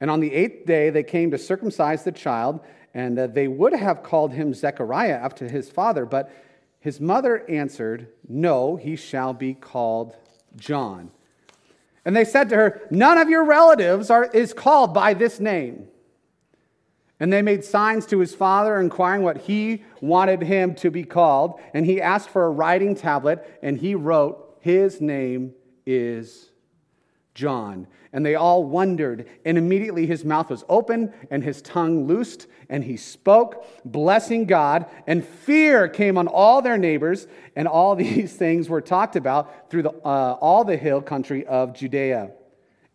And 0.00 0.10
on 0.10 0.20
the 0.20 0.32
eighth 0.32 0.66
day, 0.66 0.90
they 0.90 1.02
came 1.02 1.30
to 1.30 1.38
circumcise 1.38 2.04
the 2.04 2.12
child, 2.12 2.60
and 2.94 3.18
uh, 3.18 3.26
they 3.26 3.48
would 3.48 3.72
have 3.72 4.02
called 4.02 4.32
him 4.32 4.54
Zechariah 4.54 5.18
after 5.22 5.48
his 5.48 5.70
father, 5.70 6.04
but 6.04 6.30
his 6.80 7.00
mother 7.00 7.48
answered, 7.50 8.08
No, 8.28 8.76
he 8.76 8.96
shall 8.96 9.32
be 9.32 9.54
called 9.54 10.16
John. 10.56 11.10
And 12.04 12.14
they 12.14 12.24
said 12.24 12.48
to 12.50 12.56
her, 12.56 12.86
None 12.90 13.18
of 13.18 13.28
your 13.28 13.44
relatives 13.44 14.10
are, 14.10 14.24
is 14.24 14.52
called 14.52 14.94
by 14.94 15.12
this 15.12 15.40
name. 15.40 15.88
And 17.18 17.32
they 17.32 17.42
made 17.42 17.64
signs 17.64 18.04
to 18.06 18.18
his 18.18 18.34
father, 18.34 18.78
inquiring 18.78 19.22
what 19.22 19.38
he 19.38 19.82
wanted 20.00 20.42
him 20.42 20.74
to 20.76 20.90
be 20.90 21.04
called. 21.04 21.58
And 21.72 21.86
he 21.86 22.00
asked 22.00 22.28
for 22.28 22.44
a 22.44 22.50
writing 22.50 22.94
tablet, 22.94 23.58
and 23.62 23.78
he 23.78 23.94
wrote, 23.94 24.58
His 24.60 25.00
name 25.00 25.54
is 25.86 26.50
John. 27.34 27.86
And 28.12 28.24
they 28.24 28.34
all 28.34 28.64
wondered. 28.64 29.28
And 29.46 29.56
immediately 29.56 30.06
his 30.06 30.24
mouth 30.24 30.50
was 30.50 30.64
open 30.68 31.12
and 31.30 31.42
his 31.42 31.62
tongue 31.62 32.06
loosed, 32.06 32.48
and 32.68 32.84
he 32.84 32.96
spoke, 32.98 33.64
blessing 33.84 34.44
God. 34.44 34.86
And 35.06 35.24
fear 35.24 35.88
came 35.88 36.18
on 36.18 36.28
all 36.28 36.60
their 36.60 36.76
neighbors, 36.76 37.26
and 37.54 37.66
all 37.66 37.94
these 37.96 38.34
things 38.34 38.68
were 38.68 38.82
talked 38.82 39.16
about 39.16 39.70
through 39.70 39.82
the, 39.84 39.90
uh, 40.04 40.36
all 40.40 40.64
the 40.64 40.76
hill 40.76 41.00
country 41.00 41.46
of 41.46 41.72
Judea. 41.72 42.32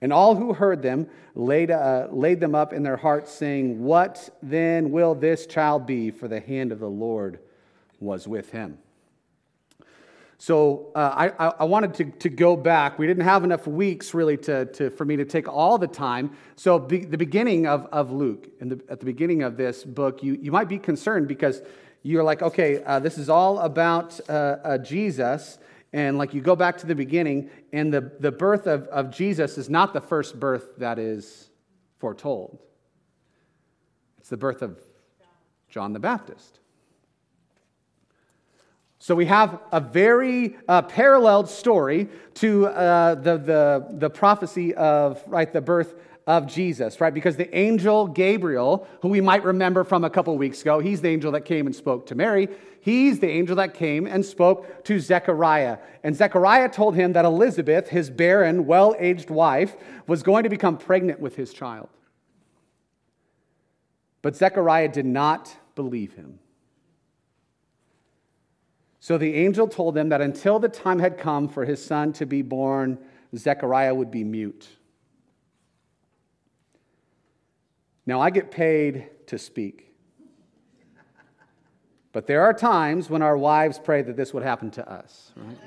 And 0.02 0.12
all 0.12 0.36
who 0.36 0.54
heard 0.54 0.82
them 0.82 1.08
laid, 1.36 1.70
uh, 1.70 2.08
laid 2.10 2.40
them 2.40 2.56
up 2.56 2.74
in 2.74 2.82
their 2.82 2.98
hearts, 2.98 3.32
saying, 3.32 3.84
What 3.84 4.36
then 4.42 4.92
will 4.92 5.14
this 5.14 5.46
child 5.46 5.86
be? 5.86 6.10
For 6.10 6.28
the 6.28 6.40
hand 6.40 6.72
of 6.72 6.80
the 6.80 6.90
Lord 6.90 7.40
was 8.00 8.28
with 8.28 8.52
him. 8.52 8.80
So 10.42 10.92
uh, 10.96 11.30
I, 11.38 11.54
I, 11.60 11.66
wanted 11.66 11.94
to, 11.94 12.06
to 12.06 12.30
go 12.30 12.56
back. 12.56 12.98
We 12.98 13.06
didn't 13.06 13.26
have 13.26 13.44
enough 13.44 13.68
weeks 13.68 14.16
really 14.16 14.38
to, 14.38 14.66
to, 14.66 14.90
for 14.90 15.06
me 15.06 15.16
to 15.18 15.24
take 15.24 15.48
all 15.48 15.78
the 15.78 15.88
time. 15.88 16.36
So 16.56 16.80
be, 16.80 17.06
the 17.06 17.18
beginning 17.18 17.68
of, 17.68 17.86
of 17.92 18.12
Luke, 18.12 18.48
the, 18.60 18.82
at 18.90 19.00
the 19.00 19.06
beginning 19.06 19.44
of 19.44 19.56
this 19.56 19.84
book, 19.84 20.24
you, 20.24 20.40
you 20.42 20.52
might 20.52 20.68
be 20.68 20.80
concerned 20.80 21.28
because 21.28 21.62
you're 22.02 22.24
like, 22.24 22.42
okay, 22.42 22.84
uh, 22.84 22.98
this 22.98 23.20
is 23.20 23.30
all 23.30 23.60
about 23.60 24.20
uh, 24.28 24.32
uh 24.64 24.78
Jesus. 24.80 25.60
And 25.94 26.18
like 26.18 26.34
you 26.34 26.42
go 26.42 26.56
back 26.56 26.78
to 26.80 26.88
the 26.88 26.96
beginning, 26.96 27.50
and 27.74 27.94
the, 27.94 28.12
the 28.20 28.32
birth 28.32 28.66
of, 28.66 28.84
of 28.88 29.12
Jesus 29.12 29.58
is 29.58 29.70
not 29.70 29.94
the 29.94 30.02
first 30.02 30.40
birth 30.40 30.78
that 30.78 30.98
is 30.98 31.50
foretold, 32.00 32.60
it's 34.18 34.30
the 34.30 34.38
birth 34.38 34.62
of 34.62 34.80
John 35.70 35.94
the 35.94 36.00
Baptist. 36.00 36.60
So 39.00 39.16
we 39.16 39.26
have 39.26 39.60
a 39.72 39.80
very 39.80 40.58
uh, 40.68 40.84
paralleled 40.84 41.50
story 41.50 42.08
to 42.36 42.68
uh, 42.68 43.16
the, 43.16 43.38
the, 43.38 43.88
the 43.90 44.10
prophecy 44.12 44.76
of 44.76 45.24
right, 45.26 45.52
the 45.52 45.60
birth 45.60 45.96
of 46.28 46.48
Jesus, 46.48 47.02
right? 47.02 47.14
Because 47.14 47.36
the 47.36 47.56
angel 47.56 48.08
Gabriel, 48.08 48.88
who 49.02 49.10
we 49.10 49.22
might 49.22 49.44
remember 49.44 49.84
from 49.84 50.04
a 50.04 50.10
couple 50.10 50.38
weeks 50.38 50.62
ago, 50.62 50.80
he's 50.80 51.02
the 51.02 51.10
angel 51.10 51.32
that 51.32 51.46
came 51.46 51.66
and 51.66 51.76
spoke 51.76 52.06
to 52.08 52.16
Mary. 52.16 52.48
He's 52.82 53.20
the 53.20 53.30
angel 53.30 53.56
that 53.58 53.74
came 53.74 54.08
and 54.08 54.26
spoke 54.26 54.84
to 54.86 55.00
Zechariah. 55.00 55.78
And 56.04 56.16
Zechariah 56.16 56.70
told 56.70 56.96
him 56.96 57.14
that 57.14 57.26
Elizabeth, 57.26 57.90
his 57.90 58.10
barren, 58.10 58.66
well 58.66 58.96
aged 59.00 59.30
wife, 59.30 59.76
was 60.08 60.24
going 60.24 60.44
to 60.44 60.50
become 60.50 60.78
pregnant 60.78 61.20
with 61.20 61.36
his 61.36 61.54
child. 61.54 61.90
But 64.22 64.36
Zechariah 64.36 64.90
did 64.90 65.06
not 65.06 65.56
believe 65.76 66.14
him. 66.14 66.40
So 69.00 69.18
the 69.18 69.34
angel 69.34 69.68
told 69.68 69.96
them 69.96 70.10
that 70.10 70.22
until 70.22 70.60
the 70.60 70.70
time 70.70 71.00
had 71.00 71.18
come 71.18 71.50
for 71.50 71.66
his 71.66 71.84
son 71.84 72.14
to 72.14 72.28
be 72.28 72.44
born, 72.44 73.00
Zechariah 73.36 73.96
would 73.96 74.12
be 74.12 74.24
mute. 74.24 74.68
Now, 78.12 78.20
I 78.20 78.30
get 78.30 78.52
paid 78.52 79.08
to 79.28 79.38
speak. 79.38 79.94
But 82.12 82.28
there 82.28 82.42
are 82.42 82.54
times 82.54 83.10
when 83.10 83.22
our 83.22 83.38
wives 83.38 83.80
pray 83.80 84.02
that 84.02 84.18
this 84.18 84.34
would 84.34 84.44
happen 84.44 84.70
to 84.72 84.92
us, 84.92 85.32
right? 85.38 85.58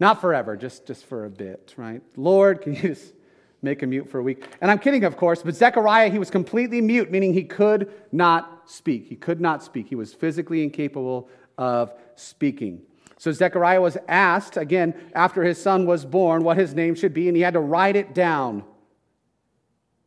Not 0.00 0.20
forever, 0.20 0.56
just, 0.56 0.88
just 0.88 1.04
for 1.04 1.24
a 1.24 1.30
bit, 1.30 1.74
right? 1.76 2.02
Lord, 2.16 2.62
can 2.62 2.74
you 2.74 2.82
just 2.82 3.14
make 3.62 3.80
him 3.80 3.90
mute 3.90 4.10
for 4.10 4.18
a 4.18 4.24
week? 4.24 4.44
And 4.60 4.72
I'm 4.72 4.80
kidding, 4.80 5.04
of 5.04 5.16
course, 5.16 5.44
but 5.44 5.54
Zechariah, 5.54 6.10
he 6.10 6.18
was 6.18 6.30
completely 6.32 6.80
mute, 6.80 7.12
meaning 7.12 7.32
he 7.32 7.44
could 7.44 7.92
not 8.10 8.68
speak. 8.68 9.06
He 9.06 9.14
could 9.14 9.40
not 9.40 9.62
speak. 9.62 9.86
He 9.86 9.94
was 9.94 10.12
physically 10.12 10.64
incapable 10.64 11.28
of 11.56 11.92
speaking. 12.16 12.82
So 13.24 13.32
Zechariah 13.32 13.80
was 13.80 13.96
asked, 14.06 14.58
again, 14.58 14.92
after 15.14 15.44
his 15.44 15.56
son 15.56 15.86
was 15.86 16.04
born, 16.04 16.44
what 16.44 16.58
his 16.58 16.74
name 16.74 16.94
should 16.94 17.14
be, 17.14 17.26
and 17.26 17.34
he 17.34 17.42
had 17.42 17.54
to 17.54 17.60
write 17.60 17.96
it 17.96 18.12
down 18.12 18.64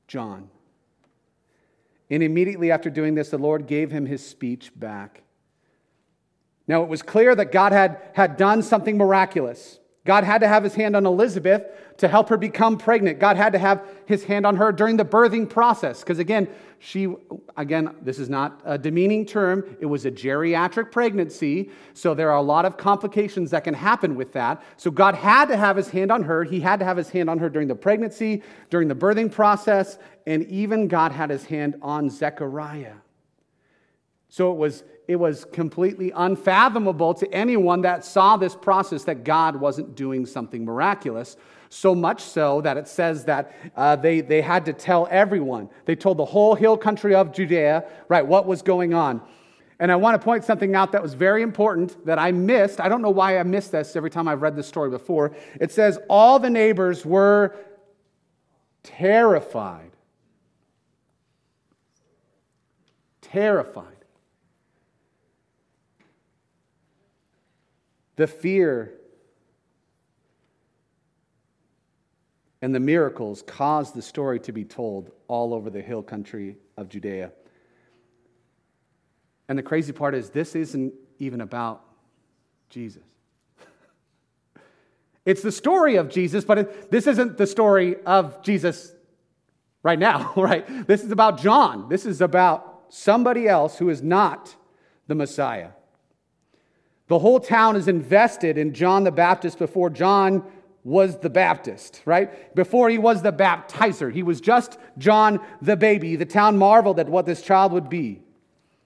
John. 0.07 0.51
And 2.11 2.21
immediately 2.21 2.69
after 2.69 2.91
doing 2.91 3.15
this, 3.15 3.31
the 3.31 3.39
Lord 3.39 3.65
gave 3.65 3.89
him 3.89 4.05
his 4.05 4.23
speech 4.23 4.71
back. 4.75 5.23
Now, 6.67 6.83
it 6.83 6.89
was 6.89 7.01
clear 7.01 7.33
that 7.33 7.51
God 7.51 7.71
had, 7.71 7.99
had 8.13 8.37
done 8.37 8.61
something 8.61 8.99
miraculous. 8.99 9.79
God 10.07 10.23
had 10.23 10.39
to 10.39 10.47
have 10.47 10.63
his 10.63 10.73
hand 10.73 10.95
on 10.95 11.05
Elizabeth 11.05 11.63
to 11.97 12.07
help 12.07 12.29
her 12.29 12.37
become 12.37 12.77
pregnant. 12.77 13.19
God 13.19 13.35
had 13.35 13.51
to 13.51 13.59
have 13.59 13.85
his 14.05 14.23
hand 14.23 14.45
on 14.45 14.55
her 14.55 14.71
during 14.71 14.95
the 14.95 15.03
birthing 15.03 15.49
process. 15.49 15.99
Because 15.99 16.17
again, 16.17 16.47
she, 16.79 17.13
again, 17.57 17.93
this 18.01 18.17
is 18.17 18.29
not 18.29 18.61
a 18.63 18.77
demeaning 18.77 19.25
term, 19.25 19.75
it 19.81 19.85
was 19.85 20.05
a 20.05 20.11
geriatric 20.11 20.93
pregnancy. 20.93 21.71
So 21.93 22.13
there 22.13 22.31
are 22.31 22.37
a 22.37 22.41
lot 22.41 22.63
of 22.63 22.77
complications 22.77 23.51
that 23.51 23.65
can 23.65 23.73
happen 23.73 24.15
with 24.15 24.31
that. 24.31 24.63
So 24.77 24.89
God 24.89 25.13
had 25.13 25.49
to 25.49 25.57
have 25.57 25.75
his 25.75 25.89
hand 25.89 26.09
on 26.09 26.23
her. 26.23 26.45
He 26.45 26.61
had 26.61 26.79
to 26.79 26.85
have 26.85 26.95
his 26.95 27.09
hand 27.09 27.29
on 27.29 27.39
her 27.39 27.49
during 27.49 27.67
the 27.67 27.75
pregnancy, 27.75 28.43
during 28.69 28.87
the 28.87 28.95
birthing 28.95 29.29
process, 29.29 29.97
and 30.25 30.43
even 30.45 30.87
God 30.87 31.11
had 31.11 31.29
his 31.29 31.43
hand 31.43 31.75
on 31.81 32.09
Zechariah. 32.09 32.93
So 34.29 34.51
it 34.51 34.57
was, 34.57 34.83
it 35.07 35.15
was 35.15 35.45
completely 35.45 36.11
unfathomable 36.11 37.13
to 37.15 37.33
anyone 37.33 37.81
that 37.81 38.03
saw 38.03 38.37
this 38.37 38.55
process 38.55 39.03
that 39.05 39.23
God 39.23 39.55
wasn't 39.55 39.95
doing 39.95 40.25
something 40.25 40.65
miraculous. 40.65 41.37
So 41.69 41.93
much 41.93 42.21
so 42.21 42.61
that 42.61 42.77
it 42.77 42.87
says 42.87 43.25
that 43.25 43.53
uh, 43.75 43.95
they, 43.97 44.21
they 44.21 44.41
had 44.41 44.65
to 44.65 44.73
tell 44.73 45.07
everyone. 45.11 45.69
They 45.85 45.95
told 45.95 46.17
the 46.17 46.25
whole 46.25 46.55
hill 46.55 46.77
country 46.77 47.13
of 47.13 47.33
Judea, 47.33 47.85
right, 48.07 48.25
what 48.25 48.45
was 48.45 48.61
going 48.61 48.93
on. 48.93 49.21
And 49.79 49.91
I 49.91 49.95
want 49.95 50.19
to 50.19 50.23
point 50.23 50.43
something 50.43 50.75
out 50.75 50.91
that 50.93 51.03
was 51.03 51.13
very 51.13 51.43
important 51.43 52.03
that 52.05 52.17
I 52.17 52.31
missed. 52.31 52.79
I 52.79 52.89
don't 52.89 53.01
know 53.01 53.11
why 53.11 53.37
I 53.37 53.43
missed 53.43 53.71
this 53.71 53.95
every 53.95 54.09
time 54.09 54.27
I've 54.27 54.41
read 54.41 54.55
this 54.55 54.67
story 54.67 54.89
before. 54.89 55.35
It 55.59 55.71
says, 55.71 55.99
All 56.09 56.39
the 56.39 56.49
neighbors 56.49 57.05
were 57.05 57.55
terrified. 58.81 59.91
Terrified. 63.21 63.96
The 68.17 68.27
fear 68.27 68.93
and 72.61 72.73
the 72.73 72.79
miracles 72.79 73.43
caused 73.43 73.95
the 73.95 74.01
story 74.01 74.39
to 74.41 74.51
be 74.51 74.65
told 74.65 75.11
all 75.27 75.53
over 75.53 75.69
the 75.69 75.81
hill 75.81 76.03
country 76.03 76.57
of 76.75 76.89
Judea. 76.89 77.31
And 79.47 79.57
the 79.57 79.63
crazy 79.63 79.93
part 79.93 80.15
is, 80.15 80.31
this 80.31 80.55
isn't 80.55 80.93
even 81.19 81.41
about 81.41 81.83
Jesus. 82.69 83.03
It's 85.25 85.41
the 85.41 85.51
story 85.51 85.97
of 85.97 86.09
Jesus, 86.09 86.45
but 86.45 86.57
it, 86.57 86.89
this 86.89 87.05
isn't 87.05 87.37
the 87.37 87.45
story 87.45 87.97
of 88.05 88.41
Jesus 88.41 88.93
right 89.83 89.99
now, 89.99 90.31
right? 90.37 90.87
This 90.87 91.03
is 91.03 91.11
about 91.11 91.41
John. 91.41 91.89
This 91.89 92.05
is 92.05 92.21
about 92.21 92.85
somebody 92.87 93.45
else 93.45 93.77
who 93.77 93.89
is 93.89 94.01
not 94.01 94.55
the 95.07 95.15
Messiah. 95.15 95.71
The 97.07 97.19
whole 97.19 97.39
town 97.39 97.75
is 97.75 97.87
invested 97.87 98.57
in 98.57 98.73
John 98.73 99.03
the 99.03 99.11
Baptist 99.11 99.57
before 99.57 99.89
John 99.89 100.43
was 100.83 101.17
the 101.19 101.29
Baptist, 101.29 102.01
right? 102.05 102.53
Before 102.55 102.89
he 102.89 102.97
was 102.97 103.21
the 103.21 103.31
baptizer, 103.31 104.11
he 104.11 104.23
was 104.23 104.39
just 104.39 104.77
John 104.97 105.39
the 105.61 105.75
baby. 105.75 106.15
The 106.15 106.25
town 106.25 106.57
marveled 106.57 106.99
at 106.99 107.09
what 107.09 107.25
this 107.25 107.41
child 107.41 107.71
would 107.71 107.89
be 107.89 108.21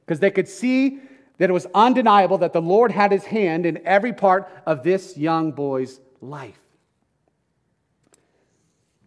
because 0.06 0.20
they 0.20 0.32
could 0.32 0.48
see 0.48 1.00
that 1.38 1.50
it 1.50 1.54
was 1.54 1.68
undeniable 1.74 2.40
that 2.40 2.54
the 2.54 2.62
Lord 2.62 2.92
had 2.92 3.12
his 3.12 3.26
hand 3.26 3.66
in 3.66 3.86
every 3.86 4.14
part 4.14 4.52
of 4.66 4.84
this 4.84 5.18
young 5.18 5.52
boy's 5.52 6.00
life. 6.22 6.60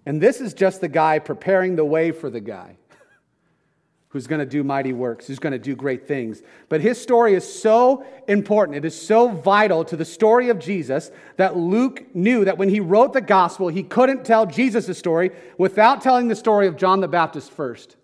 And 0.07 0.21
this 0.21 0.41
is 0.41 0.55
just 0.55 0.81
the 0.81 0.89
guy 0.89 1.19
preparing 1.19 1.77
the 1.77 1.85
way 1.85 2.11
for 2.11 2.29
the 2.31 2.41
guy 2.41 2.77
who's 4.15 4.29
going 4.29 4.39
to 4.39 4.47
do 4.47 4.63
mighty 4.63 4.93
works, 4.93 5.27
who's 5.27 5.41
going 5.41 5.53
to 5.53 5.59
do 5.59 5.75
great 5.75 6.07
things. 6.07 6.41
But 6.69 6.81
his 6.81 7.03
story 7.03 7.35
is 7.35 7.61
so 7.61 8.07
important, 8.29 8.79
it 8.79 8.85
is 8.85 8.95
so 8.99 9.27
vital 9.27 9.85
to 9.87 9.97
the 9.97 10.05
story 10.05 10.51
of 10.51 10.61
Jesus 10.61 11.11
that 11.37 11.57
Luke 11.57 12.15
knew 12.15 12.45
that 12.45 12.57
when 12.57 12.69
he 12.69 12.79
wrote 12.79 13.13
the 13.13 13.21
gospel, 13.21 13.67
he 13.67 13.83
couldn't 13.83 14.25
tell 14.25 14.47
Jesus' 14.47 14.97
story 14.97 15.33
without 15.59 16.01
telling 16.01 16.29
the 16.29 16.37
story 16.37 16.69
of 16.69 16.77
John 16.77 17.01
the 17.01 17.09
Baptist 17.09 17.51
first. 17.51 17.97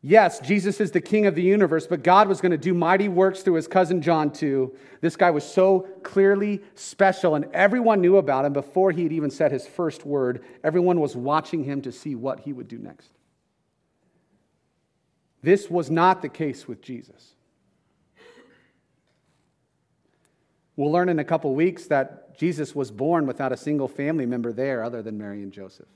Yes, 0.00 0.40
Jesus 0.40 0.80
is 0.80 0.92
the 0.92 1.00
king 1.02 1.26
of 1.26 1.34
the 1.34 1.42
universe, 1.42 1.86
but 1.86 2.02
God 2.02 2.28
was 2.28 2.40
going 2.40 2.52
to 2.52 2.56
do 2.56 2.72
mighty 2.72 3.08
works 3.08 3.42
through 3.42 3.56
his 3.56 3.68
cousin 3.68 4.00
John 4.00 4.32
too. 4.32 4.74
This 5.02 5.16
guy 5.16 5.30
was 5.30 5.44
so 5.44 5.80
clearly 6.02 6.62
special, 6.76 7.34
and 7.34 7.44
everyone 7.52 8.00
knew 8.00 8.16
about 8.16 8.46
him 8.46 8.54
before 8.54 8.90
he 8.90 9.02
had 9.02 9.12
even 9.12 9.30
said 9.30 9.52
his 9.52 9.66
first 9.66 10.06
word. 10.06 10.42
Everyone 10.64 10.98
was 10.98 11.14
watching 11.14 11.62
him 11.64 11.82
to 11.82 11.92
see 11.92 12.14
what 12.14 12.40
he 12.40 12.54
would 12.54 12.66
do 12.66 12.78
next. 12.78 13.10
This 15.42 15.70
was 15.70 15.90
not 15.90 16.22
the 16.22 16.28
case 16.28 16.68
with 16.68 16.82
Jesus. 16.82 17.34
We'll 20.76 20.92
learn 20.92 21.08
in 21.08 21.18
a 21.18 21.24
couple 21.24 21.54
weeks 21.54 21.86
that 21.86 22.38
Jesus 22.38 22.74
was 22.74 22.90
born 22.90 23.26
without 23.26 23.52
a 23.52 23.56
single 23.56 23.88
family 23.88 24.26
member 24.26 24.52
there 24.52 24.82
other 24.82 25.02
than 25.02 25.18
Mary 25.18 25.42
and 25.42 25.52
Joseph. 25.52 25.88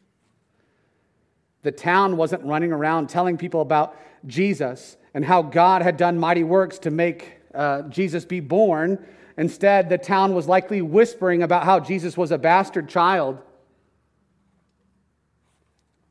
The 1.62 1.72
town 1.72 2.18
wasn't 2.18 2.44
running 2.44 2.72
around 2.72 3.08
telling 3.08 3.38
people 3.38 3.62
about 3.62 3.96
Jesus 4.26 4.98
and 5.14 5.24
how 5.24 5.40
God 5.40 5.80
had 5.80 5.96
done 5.96 6.18
mighty 6.18 6.44
works 6.44 6.78
to 6.80 6.90
make 6.90 7.40
uh, 7.54 7.82
Jesus 7.82 8.26
be 8.26 8.40
born. 8.40 9.04
Instead, 9.38 9.88
the 9.88 9.96
town 9.96 10.34
was 10.34 10.46
likely 10.46 10.82
whispering 10.82 11.42
about 11.42 11.64
how 11.64 11.80
Jesus 11.80 12.16
was 12.16 12.30
a 12.30 12.38
bastard 12.38 12.88
child. 12.88 13.38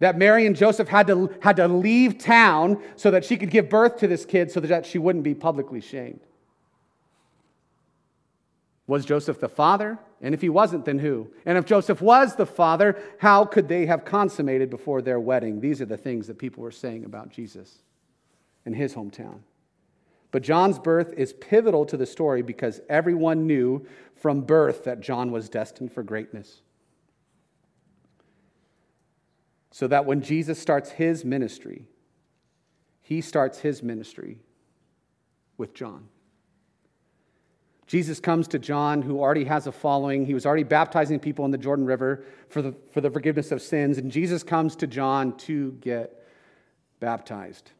That 0.03 0.17
Mary 0.17 0.45
and 0.45 0.53
Joseph 0.53 0.89
had 0.89 1.07
to, 1.07 1.33
had 1.39 1.55
to 1.55 1.67
leave 1.69 2.17
town 2.17 2.83
so 2.97 3.09
that 3.11 3.23
she 3.23 3.37
could 3.37 3.49
give 3.49 3.69
birth 3.69 3.99
to 3.99 4.07
this 4.07 4.25
kid 4.25 4.51
so 4.51 4.59
that 4.59 4.85
she 4.85 4.97
wouldn't 4.97 5.23
be 5.23 5.33
publicly 5.33 5.79
shamed. 5.79 6.19
Was 8.85 9.05
Joseph 9.05 9.39
the 9.39 9.47
father? 9.47 9.97
And 10.21 10.33
if 10.35 10.41
he 10.41 10.49
wasn't, 10.49 10.83
then 10.83 10.99
who? 10.99 11.29
And 11.45 11.57
if 11.57 11.63
Joseph 11.63 12.01
was 12.01 12.35
the 12.35 12.45
father, 12.45 13.01
how 13.19 13.45
could 13.45 13.69
they 13.69 13.85
have 13.85 14.03
consummated 14.03 14.69
before 14.69 15.01
their 15.01 15.21
wedding? 15.21 15.61
These 15.61 15.79
are 15.79 15.85
the 15.85 15.95
things 15.95 16.27
that 16.27 16.37
people 16.37 16.63
were 16.63 16.71
saying 16.71 17.05
about 17.05 17.29
Jesus 17.29 17.79
in 18.65 18.73
his 18.73 18.93
hometown. 18.93 19.39
But 20.31 20.43
John's 20.43 20.79
birth 20.79 21.13
is 21.15 21.31
pivotal 21.31 21.85
to 21.85 21.95
the 21.95 22.05
story 22.05 22.41
because 22.41 22.81
everyone 22.89 23.47
knew 23.47 23.87
from 24.17 24.41
birth 24.41 24.83
that 24.83 24.99
John 24.99 25.31
was 25.31 25.47
destined 25.47 25.93
for 25.93 26.03
greatness. 26.03 26.59
So 29.73 29.87
that 29.87 30.05
when 30.05 30.21
Jesus 30.21 30.59
starts 30.59 30.91
his 30.91 31.25
ministry, 31.25 31.87
he 33.01 33.21
starts 33.21 33.57
his 33.57 33.81
ministry 33.81 34.37
with 35.57 35.73
John. 35.73 36.09
Jesus 37.87 38.19
comes 38.19 38.47
to 38.49 38.59
John, 38.59 39.01
who 39.01 39.19
already 39.19 39.45
has 39.45 39.65
a 39.65 39.71
following. 39.71 40.27
He 40.27 40.35
was 40.35 40.45
already 40.45 40.61
baptizing 40.61 41.19
people 41.19 41.43
in 41.45 41.49
the 41.49 41.57
Jordan 41.57 41.85
River 41.85 42.23
for 42.49 42.61
the, 42.61 42.75
for 42.91 43.01
the 43.01 43.09
forgiveness 43.09 43.51
of 43.51 43.63
sins. 43.63 43.97
And 43.97 44.11
Jesus 44.11 44.43
comes 44.43 44.75
to 44.75 44.85
John 44.85 45.35
to 45.37 45.71
get 45.81 46.23
baptized. 46.99 47.71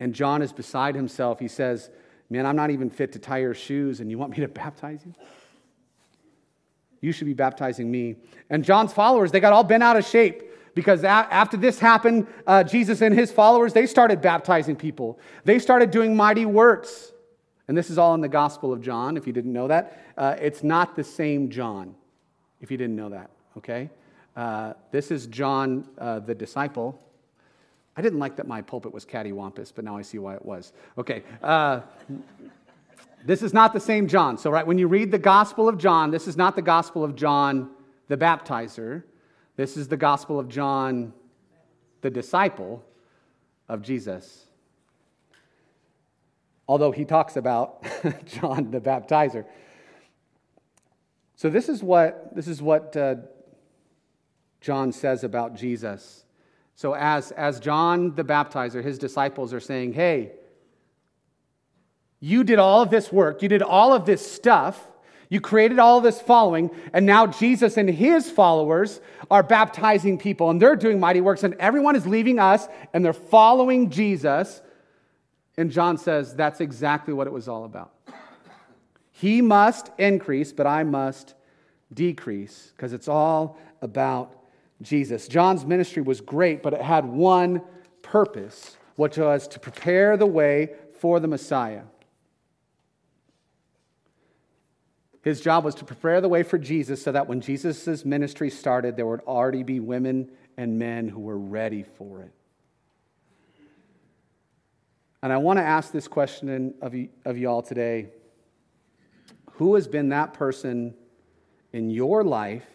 And 0.00 0.14
John 0.14 0.40
is 0.40 0.54
beside 0.54 0.94
himself. 0.94 1.38
He 1.38 1.48
says, 1.48 1.90
Man, 2.30 2.46
I'm 2.46 2.56
not 2.56 2.70
even 2.70 2.88
fit 2.88 3.12
to 3.12 3.18
tie 3.18 3.38
your 3.38 3.52
shoes, 3.52 4.00
and 4.00 4.10
you 4.10 4.16
want 4.16 4.30
me 4.30 4.38
to 4.38 4.48
baptize 4.48 5.04
you? 5.04 5.12
You 7.00 7.12
should 7.12 7.26
be 7.26 7.34
baptizing 7.34 7.90
me. 7.90 8.16
And 8.50 8.64
John's 8.64 8.92
followers, 8.92 9.32
they 9.32 9.40
got 9.40 9.52
all 9.52 9.64
bent 9.64 9.82
out 9.82 9.96
of 9.96 10.04
shape 10.04 10.42
because 10.74 11.02
after 11.04 11.56
this 11.56 11.78
happened, 11.78 12.26
uh, 12.46 12.62
Jesus 12.62 13.00
and 13.00 13.14
his 13.14 13.32
followers, 13.32 13.72
they 13.72 13.86
started 13.86 14.20
baptizing 14.20 14.76
people. 14.76 15.18
They 15.44 15.58
started 15.58 15.90
doing 15.90 16.14
mighty 16.14 16.46
works. 16.46 17.12
And 17.68 17.76
this 17.76 17.90
is 17.90 17.98
all 17.98 18.14
in 18.14 18.20
the 18.20 18.28
Gospel 18.28 18.72
of 18.72 18.80
John, 18.80 19.16
if 19.16 19.26
you 19.26 19.32
didn't 19.32 19.52
know 19.52 19.68
that. 19.68 20.12
Uh, 20.16 20.36
it's 20.40 20.62
not 20.62 20.96
the 20.96 21.04
same 21.04 21.50
John, 21.50 21.94
if 22.60 22.70
you 22.70 22.76
didn't 22.76 22.96
know 22.96 23.08
that, 23.10 23.30
okay? 23.56 23.90
Uh, 24.36 24.74
this 24.90 25.10
is 25.10 25.26
John 25.26 25.88
uh, 25.98 26.18
the 26.18 26.34
disciple. 26.34 27.00
I 27.96 28.02
didn't 28.02 28.18
like 28.18 28.36
that 28.36 28.46
my 28.46 28.62
pulpit 28.62 28.92
was 28.92 29.04
cattywampus, 29.04 29.72
but 29.74 29.84
now 29.84 29.96
I 29.96 30.02
see 30.02 30.18
why 30.18 30.34
it 30.34 30.44
was. 30.44 30.72
Okay. 30.98 31.22
This 33.24 33.42
is 33.42 33.52
not 33.52 33.72
the 33.72 33.80
same 33.80 34.08
John. 34.08 34.38
So, 34.38 34.50
right, 34.50 34.66
when 34.66 34.78
you 34.78 34.88
read 34.88 35.10
the 35.10 35.18
Gospel 35.18 35.68
of 35.68 35.78
John, 35.78 36.10
this 36.10 36.26
is 36.26 36.36
not 36.36 36.56
the 36.56 36.62
Gospel 36.62 37.04
of 37.04 37.14
John 37.14 37.70
the 38.08 38.16
baptizer. 38.16 39.04
This 39.56 39.76
is 39.76 39.88
the 39.88 39.96
Gospel 39.96 40.38
of 40.38 40.48
John 40.48 41.12
the 42.00 42.10
disciple 42.10 42.82
of 43.68 43.82
Jesus 43.82 44.46
although 46.70 46.92
he 46.92 47.04
talks 47.04 47.36
about 47.36 47.84
John 48.26 48.70
the 48.70 48.80
baptizer. 48.80 49.44
So 51.34 51.50
this 51.50 51.68
is 51.68 51.82
what, 51.82 52.32
this 52.32 52.46
is 52.46 52.62
what 52.62 52.96
uh, 52.96 53.16
John 54.60 54.92
says 54.92 55.24
about 55.24 55.56
Jesus. 55.56 56.24
So 56.76 56.94
as, 56.94 57.32
as 57.32 57.58
John 57.58 58.14
the 58.14 58.22
baptizer, 58.22 58.84
his 58.84 58.98
disciples 58.98 59.52
are 59.52 59.58
saying, 59.58 59.94
hey, 59.94 60.30
you 62.20 62.44
did 62.44 62.58
all 62.58 62.82
of 62.82 62.90
this 62.90 63.10
work, 63.10 63.42
you 63.42 63.48
did 63.48 63.62
all 63.62 63.92
of 63.94 64.04
this 64.04 64.30
stuff, 64.30 64.86
you 65.30 65.40
created 65.40 65.78
all 65.78 66.00
this 66.00 66.20
following, 66.20 66.70
and 66.92 67.06
now 67.06 67.26
Jesus 67.26 67.76
and 67.76 67.88
his 67.88 68.30
followers 68.30 69.00
are 69.30 69.42
baptizing 69.42 70.18
people 70.18 70.50
and 70.50 70.60
they're 70.60 70.76
doing 70.76 71.00
mighty 71.00 71.20
works, 71.20 71.44
and 71.44 71.54
everyone 71.54 71.96
is 71.96 72.06
leaving 72.06 72.38
us 72.38 72.68
and 72.92 73.04
they're 73.04 73.12
following 73.12 73.90
Jesus. 73.90 74.60
And 75.56 75.70
John 75.70 75.98
says 75.98 76.34
that's 76.34 76.60
exactly 76.60 77.14
what 77.14 77.26
it 77.26 77.32
was 77.32 77.48
all 77.48 77.64
about. 77.64 77.92
He 79.12 79.40
must 79.42 79.90
increase, 79.98 80.52
but 80.52 80.66
I 80.66 80.82
must 80.82 81.34
decrease 81.92 82.72
because 82.76 82.92
it's 82.92 83.08
all 83.08 83.58
about 83.82 84.36
Jesus. 84.82 85.28
John's 85.28 85.64
ministry 85.64 86.02
was 86.02 86.20
great, 86.20 86.62
but 86.62 86.72
it 86.72 86.80
had 86.80 87.04
one 87.04 87.62
purpose, 88.02 88.76
which 88.96 89.18
was 89.18 89.46
to 89.48 89.60
prepare 89.60 90.16
the 90.16 90.26
way 90.26 90.70
for 90.98 91.20
the 91.20 91.28
Messiah. 91.28 91.82
His 95.22 95.40
job 95.40 95.64
was 95.64 95.74
to 95.76 95.84
prepare 95.84 96.20
the 96.20 96.28
way 96.28 96.42
for 96.42 96.56
Jesus 96.56 97.02
so 97.02 97.12
that 97.12 97.26
when 97.28 97.40
Jesus' 97.40 98.04
ministry 98.04 98.48
started, 98.48 98.96
there 98.96 99.06
would 99.06 99.20
already 99.20 99.62
be 99.62 99.78
women 99.78 100.30
and 100.56 100.78
men 100.78 101.08
who 101.08 101.20
were 101.20 101.38
ready 101.38 101.82
for 101.82 102.22
it. 102.22 102.32
And 105.22 105.32
I 105.32 105.36
want 105.36 105.58
to 105.58 105.62
ask 105.62 105.92
this 105.92 106.08
question 106.08 106.74
of, 106.80 106.94
y- 106.94 107.10
of 107.24 107.36
y'all 107.36 107.62
today 107.62 108.08
Who 109.52 109.74
has 109.74 109.86
been 109.86 110.08
that 110.08 110.32
person 110.32 110.94
in 111.72 111.90
your 111.90 112.24
life 112.24 112.66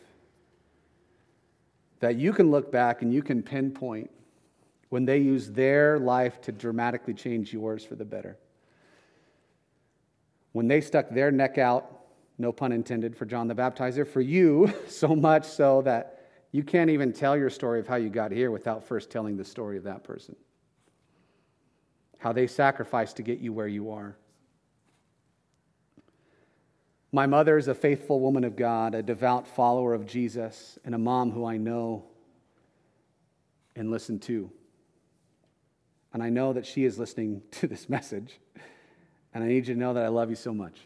that 2.00 2.16
you 2.16 2.32
can 2.34 2.52
look 2.52 2.72
back 2.72 3.02
and 3.02 3.12
you 3.12 3.24
can 3.24 3.42
pinpoint 3.42 4.12
when 4.90 5.06
they 5.06 5.18
use 5.18 5.50
their 5.50 5.98
life 5.98 6.40
to 6.42 6.52
dramatically 6.52 7.16
change 7.16 7.52
yours 7.52 7.84
for 7.84 7.96
the 7.96 8.06
better? 8.06 8.38
When 10.52 10.68
they 10.68 10.82
stuck 10.82 11.10
their 11.10 11.32
neck 11.32 11.58
out, 11.58 11.95
no 12.38 12.52
pun 12.52 12.72
intended 12.72 13.16
for 13.16 13.26
John 13.26 13.48
the 13.48 13.56
Baptizer, 13.56 14.08
for 14.08 14.22
you, 14.22 14.74
so 14.88 15.16
much 15.16 15.46
so 15.46 15.82
that 15.84 16.28
you 16.52 16.64
can't 16.64 16.90
even 16.90 17.12
tell 17.12 17.36
your 17.36 17.50
story 17.50 17.80
of 17.80 17.88
how 17.88 17.96
you 17.96 18.10
got 18.10 18.32
here 18.32 18.52
without 18.52 18.84
first 18.84 19.10
telling 19.10 19.38
the 19.38 19.46
story 19.46 19.78
of 19.78 19.84
that 19.84 20.04
person 20.04 20.36
how 22.26 22.34
they 22.34 22.48
sacrificed 22.48 23.18
to 23.18 23.22
get 23.22 23.38
you 23.38 23.54
where 23.54 23.68
you 23.68 23.92
are. 23.92 24.18
My 27.12 27.28
mother 27.28 27.56
is 27.56 27.68
a 27.68 27.76
faithful 27.76 28.20
woman 28.20 28.44
of 28.44 28.56
God, 28.56 28.96
a 28.96 29.04
devout 29.04 29.48
follower 29.48 29.94
of 29.94 30.08
Jesus, 30.08 30.80
and 30.84 30.96
a 30.96 30.98
mom 30.98 31.30
who 31.30 31.46
I 31.46 31.58
know 31.58 32.04
and 33.76 33.92
listen 33.92 34.18
to. 34.22 34.52
And 36.14 36.24
I 36.24 36.30
know 36.30 36.52
that 36.54 36.66
she 36.66 36.84
is 36.84 36.98
listening 36.98 37.44
to 37.52 37.68
this 37.68 37.90
message. 37.90 38.40
And 39.32 39.44
I 39.44 39.48
need 39.48 39.68
you 39.68 39.76
to 39.76 39.80
know 39.80 39.94
that 39.94 40.04
I 40.04 40.08
love 40.08 40.32
you 40.32 40.36
so 40.36 40.52
much. 40.52 40.80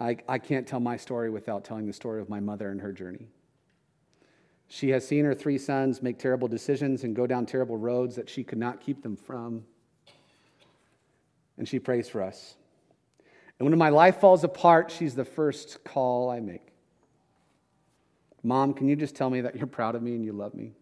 I, 0.00 0.16
I 0.26 0.38
can't 0.38 0.66
tell 0.66 0.80
my 0.80 0.96
story 0.96 1.28
without 1.28 1.62
telling 1.62 1.86
the 1.86 1.92
story 1.92 2.20
of 2.22 2.30
my 2.30 2.40
mother 2.40 2.70
and 2.70 2.80
her 2.80 2.92
journey. 2.92 3.28
She 4.66 4.90
has 4.90 5.06
seen 5.06 5.24
her 5.26 5.34
three 5.34 5.58
sons 5.58 6.00
make 6.00 6.18
terrible 6.18 6.48
decisions 6.48 7.04
and 7.04 7.14
go 7.14 7.26
down 7.26 7.44
terrible 7.44 7.76
roads 7.76 8.16
that 8.16 8.30
she 8.30 8.42
could 8.42 8.58
not 8.58 8.80
keep 8.80 9.02
them 9.02 9.16
from. 9.16 9.64
And 11.58 11.68
she 11.68 11.78
prays 11.78 12.08
for 12.08 12.22
us. 12.22 12.54
And 13.58 13.68
when 13.68 13.76
my 13.76 13.90
life 13.90 14.20
falls 14.20 14.42
apart, 14.42 14.90
she's 14.90 15.14
the 15.14 15.24
first 15.24 15.84
call 15.84 16.30
I 16.30 16.40
make. 16.40 16.68
Mom, 18.42 18.72
can 18.72 18.88
you 18.88 18.96
just 18.96 19.14
tell 19.14 19.28
me 19.28 19.42
that 19.42 19.56
you're 19.56 19.66
proud 19.66 19.94
of 19.94 20.02
me 20.02 20.14
and 20.14 20.24
you 20.24 20.32
love 20.32 20.54
me? 20.54 20.72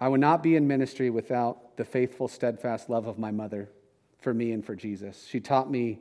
I 0.00 0.08
would 0.08 0.20
not 0.20 0.42
be 0.42 0.56
in 0.56 0.66
ministry 0.66 1.10
without 1.10 1.76
the 1.76 1.84
faithful, 1.84 2.26
steadfast 2.26 2.88
love 2.88 3.06
of 3.06 3.18
my 3.18 3.30
mother 3.30 3.68
for 4.18 4.32
me 4.32 4.52
and 4.52 4.64
for 4.64 4.74
Jesus. 4.74 5.26
She 5.28 5.40
taught 5.40 5.70
me 5.70 6.00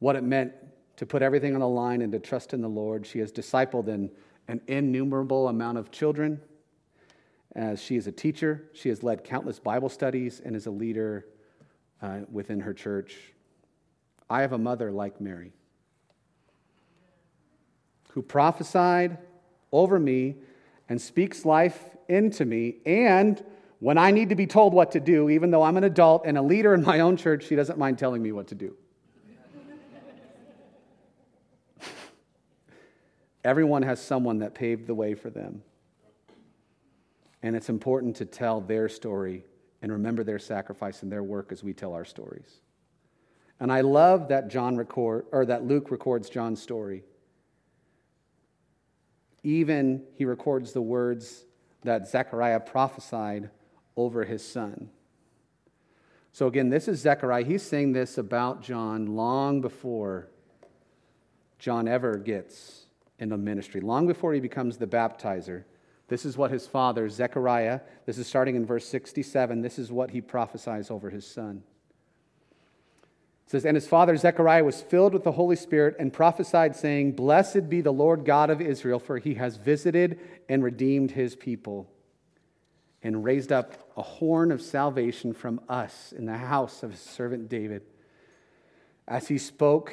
what 0.00 0.16
it 0.16 0.24
meant 0.24 0.52
to 0.96 1.06
put 1.06 1.22
everything 1.22 1.54
on 1.54 1.60
the 1.60 1.68
line 1.68 2.02
and 2.02 2.12
to 2.12 2.18
trust 2.18 2.52
in 2.52 2.60
the 2.60 2.68
Lord. 2.68 3.06
She 3.06 3.20
has 3.20 3.32
discipled 3.32 3.88
and 3.88 4.10
an 4.48 4.60
innumerable 4.66 5.48
amount 5.48 5.78
of 5.78 5.90
children. 5.90 6.40
As 7.54 7.80
she 7.80 7.96
is 7.96 8.06
a 8.06 8.12
teacher, 8.12 8.68
she 8.74 8.88
has 8.88 9.02
led 9.02 9.24
countless 9.24 9.58
Bible 9.58 9.88
studies 9.88 10.40
and 10.44 10.56
is 10.56 10.66
a 10.66 10.70
leader 10.70 11.26
uh, 12.02 12.20
within 12.30 12.60
her 12.60 12.74
church. 12.74 13.16
I 14.28 14.42
have 14.42 14.52
a 14.52 14.58
mother 14.58 14.90
like 14.90 15.20
Mary 15.20 15.52
who 18.12 18.22
prophesied 18.22 19.18
over 19.72 19.98
me 19.98 20.36
and 20.88 21.00
speaks 21.00 21.44
life 21.44 21.96
into 22.08 22.44
me. 22.44 22.76
And 22.84 23.42
when 23.78 23.98
I 23.98 24.10
need 24.10 24.28
to 24.28 24.34
be 24.34 24.46
told 24.46 24.74
what 24.74 24.92
to 24.92 25.00
do, 25.00 25.30
even 25.30 25.50
though 25.50 25.62
I'm 25.62 25.76
an 25.76 25.84
adult 25.84 26.26
and 26.26 26.36
a 26.36 26.42
leader 26.42 26.74
in 26.74 26.82
my 26.82 27.00
own 27.00 27.16
church, 27.16 27.46
she 27.46 27.54
doesn't 27.54 27.78
mind 27.78 27.98
telling 27.98 28.22
me 28.22 28.32
what 28.32 28.48
to 28.48 28.54
do. 28.54 28.76
Everyone 33.44 33.82
has 33.82 34.00
someone 34.00 34.38
that 34.40 34.54
paved 34.54 34.86
the 34.86 34.94
way 34.94 35.14
for 35.14 35.30
them. 35.30 35.62
And 37.42 37.56
it's 37.56 37.70
important 37.70 38.16
to 38.16 38.26
tell 38.26 38.60
their 38.60 38.88
story 38.88 39.44
and 39.80 39.90
remember 39.90 40.22
their 40.24 40.38
sacrifice 40.38 41.02
and 41.02 41.10
their 41.10 41.22
work 41.22 41.52
as 41.52 41.64
we 41.64 41.72
tell 41.72 41.94
our 41.94 42.04
stories. 42.04 42.60
And 43.58 43.72
I 43.72 43.80
love 43.80 44.28
that 44.28 44.48
John 44.48 44.76
record 44.76 45.26
or 45.32 45.46
that 45.46 45.64
Luke 45.64 45.90
records 45.90 46.28
John's 46.28 46.60
story. 46.60 47.02
even 49.42 50.02
he 50.16 50.24
records 50.24 50.72
the 50.72 50.82
words 50.82 51.44
that 51.82 52.08
Zechariah 52.08 52.60
prophesied 52.60 53.50
over 53.96 54.24
his 54.24 54.46
son. 54.46 54.90
So, 56.32 56.46
again, 56.46 56.68
this 56.68 56.88
is 56.88 57.00
Zechariah. 57.00 57.44
He's 57.44 57.62
saying 57.62 57.92
this 57.92 58.18
about 58.18 58.62
John 58.62 59.16
long 59.16 59.60
before 59.60 60.28
John 61.58 61.88
ever 61.88 62.16
gets 62.16 62.86
into 63.20 63.36
ministry, 63.36 63.80
long 63.80 64.06
before 64.06 64.32
he 64.32 64.40
becomes 64.40 64.76
the 64.76 64.86
baptizer. 64.86 65.64
This 66.08 66.24
is 66.24 66.36
what 66.36 66.50
his 66.50 66.66
father, 66.66 67.08
Zechariah, 67.08 67.80
this 68.04 68.18
is 68.18 68.26
starting 68.26 68.56
in 68.56 68.66
verse 68.66 68.86
67, 68.88 69.62
this 69.62 69.78
is 69.78 69.92
what 69.92 70.10
he 70.10 70.20
prophesies 70.20 70.90
over 70.90 71.10
his 71.10 71.26
son. 71.26 71.62
It 73.46 73.50
says, 73.50 73.64
And 73.64 73.76
his 73.76 73.86
father 73.86 74.16
Zechariah 74.16 74.64
was 74.64 74.82
filled 74.82 75.12
with 75.12 75.22
the 75.22 75.32
Holy 75.32 75.56
Spirit 75.56 75.96
and 76.00 76.12
prophesied, 76.12 76.74
saying, 76.74 77.12
Blessed 77.12 77.68
be 77.68 77.80
the 77.80 77.92
Lord 77.92 78.24
God 78.24 78.50
of 78.50 78.60
Israel, 78.60 78.98
for 78.98 79.18
he 79.18 79.34
has 79.34 79.56
visited 79.56 80.18
and 80.48 80.64
redeemed 80.64 81.12
his 81.12 81.36
people 81.36 81.88
and 83.02 83.24
raised 83.24 83.52
up 83.52 83.90
a 83.96 84.02
horn 84.02 84.52
of 84.52 84.60
salvation 84.60 85.32
from 85.32 85.60
us 85.68 86.12
in 86.12 86.26
the 86.26 86.36
house 86.36 86.82
of 86.82 86.90
his 86.90 87.00
servant 87.00 87.48
David, 87.48 87.82
as 89.06 89.28
he 89.28 89.38
spoke 89.38 89.92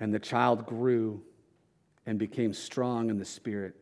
And 0.00 0.12
the 0.12 0.18
child 0.18 0.66
grew 0.66 1.22
and 2.06 2.18
became 2.18 2.54
strong 2.54 3.10
in 3.10 3.18
the 3.18 3.24
spirit. 3.24 3.74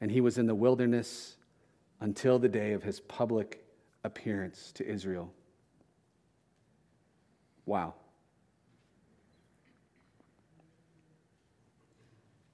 And 0.00 0.10
he 0.10 0.20
was 0.20 0.38
in 0.38 0.46
the 0.46 0.54
wilderness 0.54 1.36
until 2.00 2.38
the 2.38 2.48
day 2.48 2.72
of 2.72 2.82
his 2.82 3.00
public 3.00 3.64
appearance 4.04 4.72
to 4.72 4.86
Israel. 4.86 5.32
Wow. 7.66 7.94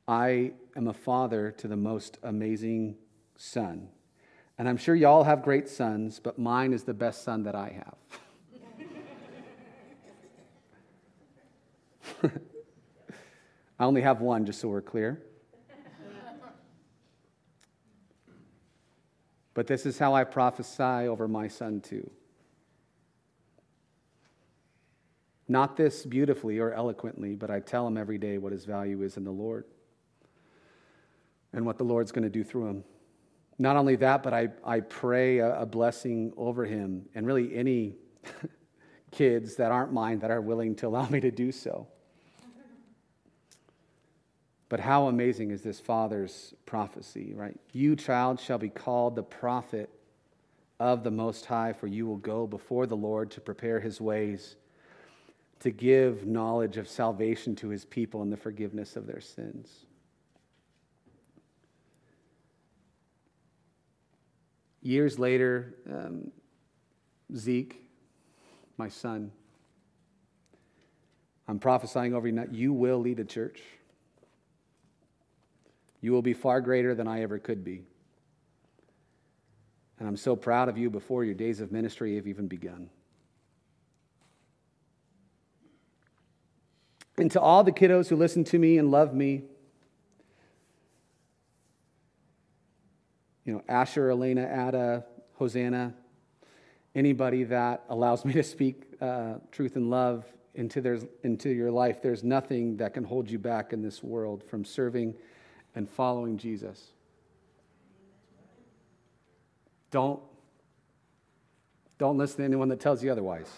I 0.07 0.53
am 0.75 0.89
a 0.89 0.95
father 0.95 1.51
to 1.59 1.69
the 1.69 1.77
most 1.77 2.19
amazing 2.23 2.97
son. 3.37 3.89
And 4.57 4.69
I'm 4.69 4.77
sure 4.77 4.95
y'all 4.95 5.25
have 5.25 5.43
great 5.43 5.69
sons, 5.69 6.19
but 6.19 6.39
mine 6.39 6.73
is 6.73 6.85
the 6.85 6.95
best 6.95 7.23
son 7.23 7.45
that 7.45 7.55
I 7.55 7.69
have. 7.69 8.21
I 13.79 13.85
only 13.85 14.03
have 14.03 14.21
one, 14.21 14.45
just 14.45 14.61
so 14.61 14.69
we're 14.69 14.83
clear. 14.83 15.23
But 19.55 19.67
this 19.67 19.87
is 19.87 19.99
how 19.99 20.15
I 20.15 20.23
prophesy 20.23 21.09
over 21.09 21.27
my 21.27 21.49
son, 21.49 21.81
too. 21.81 22.09
Not 25.49 25.77
this 25.77 26.05
beautifully 26.05 26.59
or 26.59 26.73
eloquently, 26.73 27.35
but 27.35 27.51
I 27.51 27.61
tell 27.61 27.87
him 27.87 27.97
every 27.97 28.19
day 28.19 28.39
what 28.39 28.53
his 28.53 28.65
value 28.65 29.03
is 29.03 29.17
in 29.17 29.25
the 29.25 29.33
Lord 29.33 29.65
and 31.53 31.65
what 31.65 31.79
the 31.79 31.85
Lord's 31.85 32.13
going 32.13 32.25
to 32.25 32.31
do 32.31 32.45
through 32.45 32.69
him. 32.69 32.85
Not 33.59 33.77
only 33.77 33.97
that, 33.97 34.23
but 34.23 34.33
I, 34.33 34.51
I 34.65 34.81
pray 34.81 35.39
a, 35.39 35.63
a 35.63 35.67
blessing 35.67 36.33
over 36.37 36.65
him 36.65 37.09
and 37.15 37.27
really 37.27 37.57
any 37.57 37.97
kids 39.11 39.57
that 39.57 39.73
aren't 39.73 39.93
mine 39.93 40.21
that 40.21 40.31
are 40.31 40.41
willing 40.41 40.77
to 40.77 40.87
allow 40.87 41.09
me 41.09 41.19
to 41.21 41.31
do 41.31 41.51
so. 41.51 41.89
But 44.69 44.81
how 44.81 45.07
amazing 45.07 45.51
is 45.51 45.63
this 45.63 45.81
father's 45.81 46.55
prophecy, 46.67 47.33
right? 47.35 47.59
You, 47.73 47.97
child, 47.97 48.39
shall 48.39 48.59
be 48.59 48.69
called 48.69 49.17
the 49.17 49.23
prophet 49.23 49.89
of 50.79 51.03
the 51.05 51.11
Most 51.11 51.47
High, 51.47 51.73
for 51.73 51.87
you 51.87 52.07
will 52.07 52.19
go 52.19 52.47
before 52.47 52.87
the 52.87 52.97
Lord 52.97 53.31
to 53.33 53.41
prepare 53.41 53.81
his 53.81 54.01
ways, 54.01 54.57
to 55.61 55.71
give 55.71 56.27
knowledge 56.27 56.77
of 56.77 56.87
salvation 56.87 57.57
to 57.57 57.69
his 57.69 57.85
people 57.85 58.23
and 58.23 58.33
the 58.33 58.37
forgiveness 58.37 58.95
of 58.95 59.07
their 59.07 59.21
sins. 59.21 59.87
Years 64.83 65.19
later, 65.19 65.75
um, 65.91 66.31
Zeke, 67.35 67.83
my 68.77 68.89
son, 68.89 69.33
I'm 71.49 71.59
prophesying 71.59 72.15
over 72.15 72.29
you 72.29 72.47
you 72.53 72.73
will 72.73 72.99
lead 72.99 73.19
a 73.19 73.25
church. 73.25 73.61
You 76.01 76.13
will 76.13 76.23
be 76.23 76.33
far 76.33 76.61
greater 76.61 76.95
than 76.95 77.09
I 77.09 77.23
ever 77.23 77.39
could 77.39 77.65
be. 77.65 77.83
And 79.99 80.07
I'm 80.07 80.17
so 80.17 80.37
proud 80.37 80.69
of 80.69 80.79
you 80.79 80.91
before 80.91 81.25
your 81.25 81.35
days 81.35 81.61
of 81.61 81.73
ministry 81.73 82.17
have 82.17 82.27
even 82.27 82.47
begun. 82.47 82.89
And 87.17 87.31
to 87.33 87.41
all 87.41 87.65
the 87.65 87.73
kiddos 87.73 88.09
who 88.09 88.17
listen 88.17 88.45
to 88.45 88.59
me 88.59 88.79
and 88.79 88.93
love 88.93 89.13
me, 89.13 89.43
you 93.45 93.55
know, 93.55 93.63
Asher, 93.69 94.11
Elena, 94.11 94.43
Ada, 94.43 95.05
Hosanna, 95.35 95.95
anybody 96.95 97.43
that 97.45 97.83
allows 97.89 98.25
me 98.25 98.35
to 98.35 98.43
speak 98.45 98.85
uh, 99.01 99.35
truth 99.51 99.75
and 99.75 99.91
love 99.91 100.27
into, 100.55 100.81
their, 100.81 100.99
into 101.25 101.49
your 101.49 101.73
life, 101.73 102.01
there's 102.03 102.23
nothing 102.23 102.77
that 102.77 102.95
can 102.95 103.03
hold 103.03 103.29
you 103.29 103.39
back 103.39 103.73
in 103.73 103.83
this 103.83 104.03
world 104.03 104.45
from 104.49 104.65
serving 104.65 105.15
and 105.75 105.89
following 105.89 106.39
Jesus. 106.39 106.89
Don't, 109.91 110.21
don't 111.99 112.19
listen 112.19 112.39
to 112.39 112.45
anyone 112.45 112.69
that 112.69 112.81
tells 112.81 113.03
you 113.03 113.11
otherwise. 113.11 113.51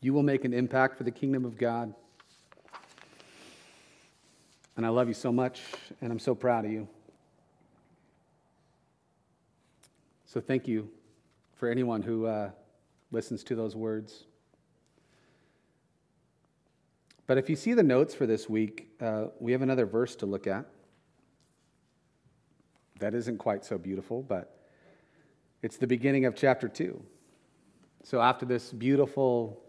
You 0.00 0.12
will 0.12 0.22
make 0.22 0.44
an 0.44 0.52
impact 0.52 0.96
for 0.96 1.04
the 1.04 1.10
kingdom 1.10 1.44
of 1.44 1.56
God. 1.56 1.94
And 4.76 4.86
I 4.86 4.88
love 4.88 5.08
you 5.08 5.14
so 5.14 5.30
much, 5.30 5.60
and 6.00 6.10
I'm 6.10 6.18
so 6.18 6.34
proud 6.34 6.64
of 6.64 6.72
you. 6.72 6.88
So 10.24 10.40
thank 10.40 10.66
you 10.66 10.88
for 11.54 11.68
anyone 11.68 12.02
who 12.02 12.26
uh, 12.26 12.50
listens 13.10 13.44
to 13.44 13.54
those 13.54 13.76
words. 13.76 14.24
But 17.26 17.38
if 17.38 17.48
you 17.48 17.56
see 17.56 17.72
the 17.74 17.82
notes 17.82 18.14
for 18.14 18.26
this 18.26 18.48
week, 18.48 18.88
uh, 19.00 19.26
we 19.38 19.52
have 19.52 19.62
another 19.62 19.86
verse 19.86 20.16
to 20.16 20.26
look 20.26 20.46
at. 20.46 20.66
That 22.98 23.14
isn't 23.14 23.38
quite 23.38 23.64
so 23.64 23.78
beautiful, 23.78 24.22
but 24.22 24.56
it's 25.62 25.76
the 25.76 25.86
beginning 25.86 26.24
of 26.24 26.34
chapter 26.34 26.68
2. 26.68 27.02
So 28.04 28.20
after 28.20 28.44
this 28.44 28.72
beautiful 28.72 29.62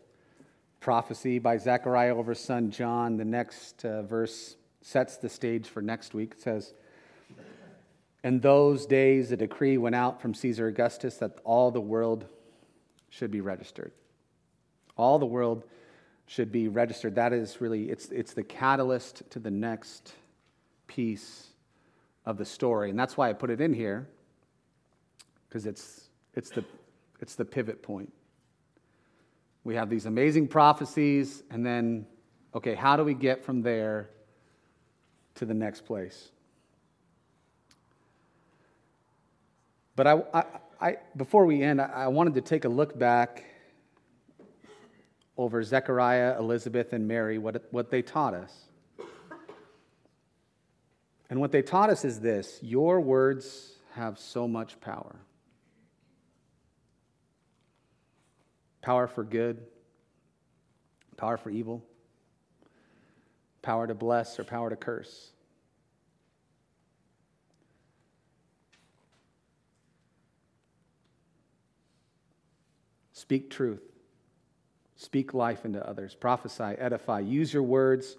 prophecy 0.80 1.40
by 1.40 1.58
Zechariah 1.58 2.16
over 2.16 2.34
son 2.34 2.72
John, 2.72 3.18
the 3.18 3.26
next 3.26 3.86
uh, 3.86 4.02
verse 4.02 4.56
sets 4.82 5.18
the 5.18 5.30
stage 5.30 5.68
for 5.68 5.82
next 5.82 6.14
week. 6.14 6.34
It 6.34 6.42
says, 6.42 6.74
In 8.24 8.40
those 8.40 8.86
days, 8.86 9.32
a 9.32 9.38
decree 9.38 9.78
went 9.78 9.96
out 9.96 10.22
from 10.22 10.34
Caesar 10.34 10.68
Augustus 10.68 11.18
that 11.18 11.38
all 11.44 11.72
the 11.72 11.82
world 11.82 12.26
should 13.10 13.32
be 13.32 13.42
registered. 13.42 13.92
All 14.98 15.20
the 15.20 15.26
world 15.26 15.64
should 16.26 16.52
be 16.52 16.68
registered. 16.68 17.16
That 17.16 17.34
is 17.34 17.62
really, 17.62 17.90
it's, 17.90 18.10
it's 18.10 18.34
the 18.34 18.44
catalyst 18.44 19.30
to 19.32 19.40
the 19.40 19.52
next 19.52 20.14
piece 20.88 21.48
of 22.26 22.38
the 22.38 22.46
story. 22.46 22.90
And 22.90 22.98
that's 22.98 23.18
why 23.18 23.30
I 23.30 23.34
put 23.34 23.50
it 23.50 23.62
in 23.62 23.74
here, 23.74 24.08
because 25.48 25.66
it's, 25.66 26.10
it's, 26.36 26.50
the, 26.50 26.64
it's 27.20 27.36
the 27.36 27.46
pivot 27.46 27.84
point. 27.84 28.12
We 29.64 29.76
have 29.76 29.90
these 29.90 30.06
amazing 30.06 30.48
prophecies, 30.48 31.44
and 31.50 31.66
then 31.66 32.06
Okay, 32.56 32.76
how 32.76 32.96
do 32.96 33.04
we 33.04 33.16
get 33.16 33.44
from 33.44 33.64
there 33.64 34.10
to 35.36 35.46
the 35.46 35.54
next 35.54 35.86
place? 35.86 36.30
But 39.96 40.08
I, 40.08 40.24
I, 40.34 40.44
I 40.80 40.98
before 41.18 41.46
we 41.46 41.64
end, 41.64 41.82
I, 41.82 41.86
I 41.86 42.08
wanted 42.08 42.36
to 42.36 42.42
take 42.42 42.66
a 42.66 42.70
look 42.70 42.98
back 42.98 43.44
over 45.38 45.64
Zechariah, 45.64 46.38
Elizabeth, 46.38 46.94
and 46.94 47.08
Mary, 47.08 47.38
what, 47.38 47.64
what 47.72 47.90
they 47.90 48.02
taught 48.02 48.34
us. 48.34 48.66
And 51.30 51.40
what 51.40 51.52
they 51.52 51.64
taught 51.64 51.90
us 51.90 52.06
is 52.06 52.20
this 52.20 52.60
your 52.62 53.02
words 53.02 53.78
have 53.94 54.20
so 54.20 54.48
much 54.48 54.80
power 54.82 55.16
power 58.84 59.08
for 59.08 59.24
good, 59.24 59.66
power 61.16 61.38
for 61.38 61.50
evil, 61.50 61.84
power 63.62 63.88
to 63.88 63.96
bless, 63.96 64.38
or 64.38 64.44
power 64.44 64.70
to 64.70 64.76
curse. 64.76 65.32
Speak 73.14 73.50
truth. 73.50 73.93
Speak 75.04 75.34
life 75.34 75.66
into 75.66 75.86
others. 75.86 76.16
Prophesy, 76.16 76.64
edify. 76.64 77.20
Use 77.20 77.54
your 77.54 77.64
words 77.64 78.16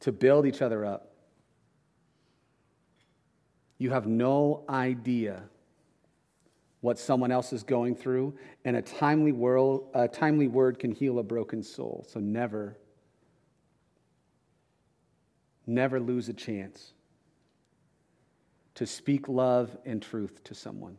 to 0.00 0.12
build 0.12 0.46
each 0.46 0.62
other 0.62 0.84
up. 0.84 1.12
You 3.76 3.90
have 3.90 4.06
no 4.06 4.64
idea 4.68 5.42
what 6.80 6.96
someone 6.96 7.32
else 7.32 7.52
is 7.52 7.64
going 7.64 7.96
through, 7.96 8.38
and 8.64 8.76
a 8.76 8.82
timely, 8.82 9.32
world, 9.32 9.88
a 9.94 10.06
timely 10.06 10.46
word 10.46 10.78
can 10.78 10.92
heal 10.92 11.18
a 11.18 11.24
broken 11.24 11.60
soul. 11.60 12.06
So 12.08 12.20
never, 12.20 12.78
never 15.66 15.98
lose 15.98 16.28
a 16.28 16.34
chance 16.34 16.92
to 18.76 18.86
speak 18.86 19.26
love 19.26 19.76
and 19.84 20.00
truth 20.00 20.44
to 20.44 20.54
someone. 20.54 20.98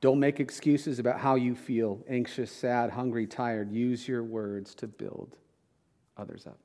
Don't 0.00 0.20
make 0.20 0.38
excuses 0.38 1.00
about 1.00 1.18
how 1.18 1.34
you 1.34 1.56
feel 1.56 2.04
anxious, 2.08 2.52
sad, 2.52 2.90
hungry, 2.90 3.26
tired. 3.26 3.72
Use 3.72 4.06
your 4.06 4.22
words 4.22 4.74
to 4.76 4.86
build 4.86 5.36
others 6.16 6.46
up. 6.46 6.58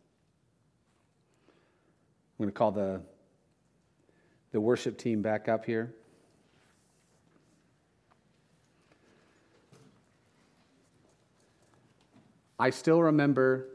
I'm 1.48 2.46
going 2.46 2.50
to 2.50 2.58
call 2.58 2.72
the, 2.72 3.02
the 4.52 4.62
worship 4.62 4.98
team 5.00 5.24
back 5.24 5.50
up 5.50 5.66
here. 5.66 5.96
I 12.60 12.70
still 12.70 13.02
remember 13.02 13.68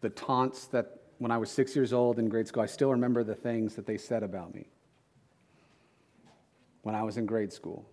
the 0.00 0.08
taunts 0.08 0.64
that 0.68 1.02
when 1.18 1.30
I 1.30 1.36
was 1.36 1.50
six 1.50 1.76
years 1.76 1.92
old 1.92 2.18
in 2.18 2.28
grade 2.28 2.48
school, 2.48 2.62
I 2.62 2.66
still 2.66 2.90
remember 2.90 3.22
the 3.22 3.34
things 3.34 3.74
that 3.74 3.86
they 3.86 3.98
said 3.98 4.22
about 4.22 4.54
me 4.54 4.66
when 6.82 6.94
I 6.94 7.02
was 7.02 7.16
in 7.16 7.26
grade 7.26 7.52
school. 7.52 7.84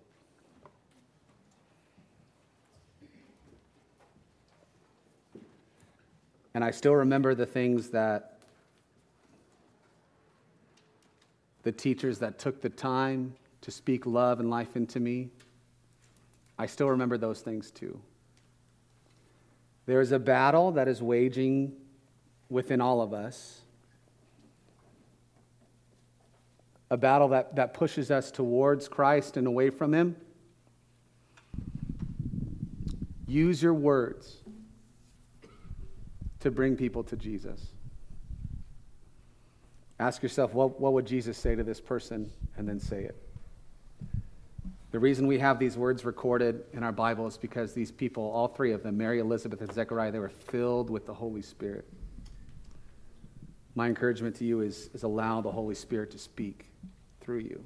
And 6.54 6.64
I 6.64 6.72
still 6.72 6.96
remember 6.96 7.36
the 7.36 7.46
things 7.46 7.90
that 7.90 8.40
the 11.64 11.72
teachers 11.72 12.20
that 12.20 12.40
took 12.40 12.62
the 12.62 12.70
time 12.70 13.36
to 13.62 13.72
speak 13.72 14.06
love 14.06 14.40
and 14.40 14.50
life 14.50 14.76
into 14.76 15.00
me, 15.00 15.30
I 16.58 16.66
still 16.66 16.90
remember 16.90 17.18
those 17.18 17.42
things 17.42 17.70
too. 17.72 18.00
There 19.86 20.02
is 20.02 20.12
a 20.12 20.20
battle 20.20 20.72
that 20.74 20.88
is 20.88 21.02
waging 21.02 21.74
within 22.50 22.82
all 22.82 23.02
of 23.02 23.14
us 23.14 23.62
a 26.92 26.98
battle 26.98 27.30
that, 27.30 27.56
that 27.56 27.74
pushes 27.74 28.10
us 28.12 28.32
towards 28.32 28.88
Christ 28.88 29.38
and 29.38 29.48
away 29.48 29.70
from 29.70 29.94
Him. 29.94 30.16
Use 33.28 33.62
your 33.62 33.76
words 33.76 34.38
to 36.40 36.50
bring 36.50 36.76
people 36.76 37.04
to 37.04 37.16
Jesus. 37.16 37.68
Ask 40.00 40.24
yourself, 40.24 40.54
what, 40.54 40.80
what 40.80 40.94
would 40.94 41.06
Jesus 41.06 41.38
say 41.38 41.56
to 41.56 41.64
this 41.64 41.82
person? 41.82 42.32
And 42.58 42.68
then 42.68 42.80
say 42.80 43.04
it. 43.04 43.16
The 44.92 45.00
reason 45.00 45.28
we 45.28 45.38
have 45.38 45.60
these 45.60 45.78
words 45.78 46.04
recorded 46.04 46.64
in 46.74 46.84
our 46.84 46.92
Bible 46.92 47.28
is 47.28 47.38
because 47.38 47.74
these 47.74 47.92
people, 47.92 48.24
all 48.24 48.48
three 48.48 48.72
of 48.72 48.82
them, 48.82 48.98
Mary, 48.98 49.20
Elizabeth, 49.20 49.62
and 49.62 49.72
Zechariah, 49.72 50.12
they 50.12 50.20
were 50.20 50.30
filled 50.30 50.90
with 50.90 51.06
the 51.06 51.14
Holy 51.14 51.44
Spirit. 51.44 51.86
My 53.80 53.88
encouragement 53.88 54.36
to 54.36 54.44
you 54.44 54.60
is, 54.60 54.90
is 54.94 55.04
allow 55.04 55.40
the 55.40 55.54
Holy 55.54 55.74
Spirit 55.74 56.12
to 56.12 56.18
speak 56.18 56.66
through 57.22 57.38
you. 57.38 57.64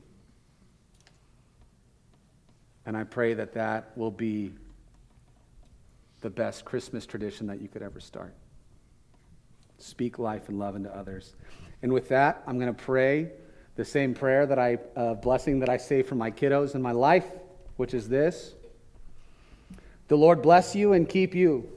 And 2.85 2.95
I 2.95 3.03
pray 3.03 3.33
that 3.33 3.53
that 3.53 3.97
will 3.97 4.11
be 4.11 4.53
the 6.21 6.29
best 6.29 6.65
Christmas 6.65 7.07
tradition 7.07 7.47
that 7.47 7.63
you 7.63 7.67
could 7.67 7.81
ever 7.81 7.99
start. 7.99 8.35
Speak 9.79 10.19
life 10.19 10.49
and 10.49 10.59
love 10.59 10.75
into 10.75 10.95
others. 10.95 11.33
And 11.81 11.91
with 11.91 12.09
that, 12.09 12.43
I'm 12.45 12.59
going 12.59 12.71
to 12.71 12.79
pray 12.79 13.31
the 13.75 13.83
same 13.83 14.13
prayer 14.13 14.45
that 14.45 14.59
I, 14.59 14.77
uh, 14.95 15.15
blessing 15.15 15.61
that 15.61 15.69
I 15.69 15.77
say 15.77 16.03
for 16.03 16.13
my 16.13 16.29
kiddos 16.29 16.75
in 16.75 16.81
my 16.83 16.91
life, 16.91 17.25
which 17.77 17.95
is 17.95 18.07
this 18.07 18.53
The 20.09 20.15
Lord 20.15 20.43
bless 20.43 20.75
you 20.75 20.93
and 20.93 21.09
keep 21.09 21.33
you. 21.33 21.67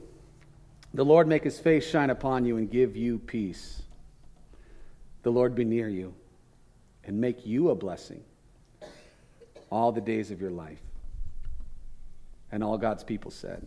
The 0.93 1.03
Lord 1.03 1.27
make 1.27 1.43
his 1.43 1.57
face 1.57 1.89
shine 1.89 2.11
upon 2.11 2.45
you 2.45 2.57
and 2.57 2.69
give 2.69 2.95
you 2.95 3.17
peace. 3.17 3.81
The 5.23 5.31
Lord 5.31 5.55
be 5.55 5.65
near 5.65 5.89
you 5.89 6.13
and 7.03 7.19
make 7.19 7.45
you 7.45 7.69
a 7.69 7.75
blessing 7.75 8.23
all 9.69 9.91
the 9.91 10.01
days 10.01 10.31
of 10.31 10.41
your 10.41 10.51
life. 10.51 10.81
And 12.51 12.63
all 12.63 12.77
God's 12.77 13.03
people 13.03 13.31
said, 13.31 13.65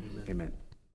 Amen. 0.00 0.24
Amen. 0.28 0.52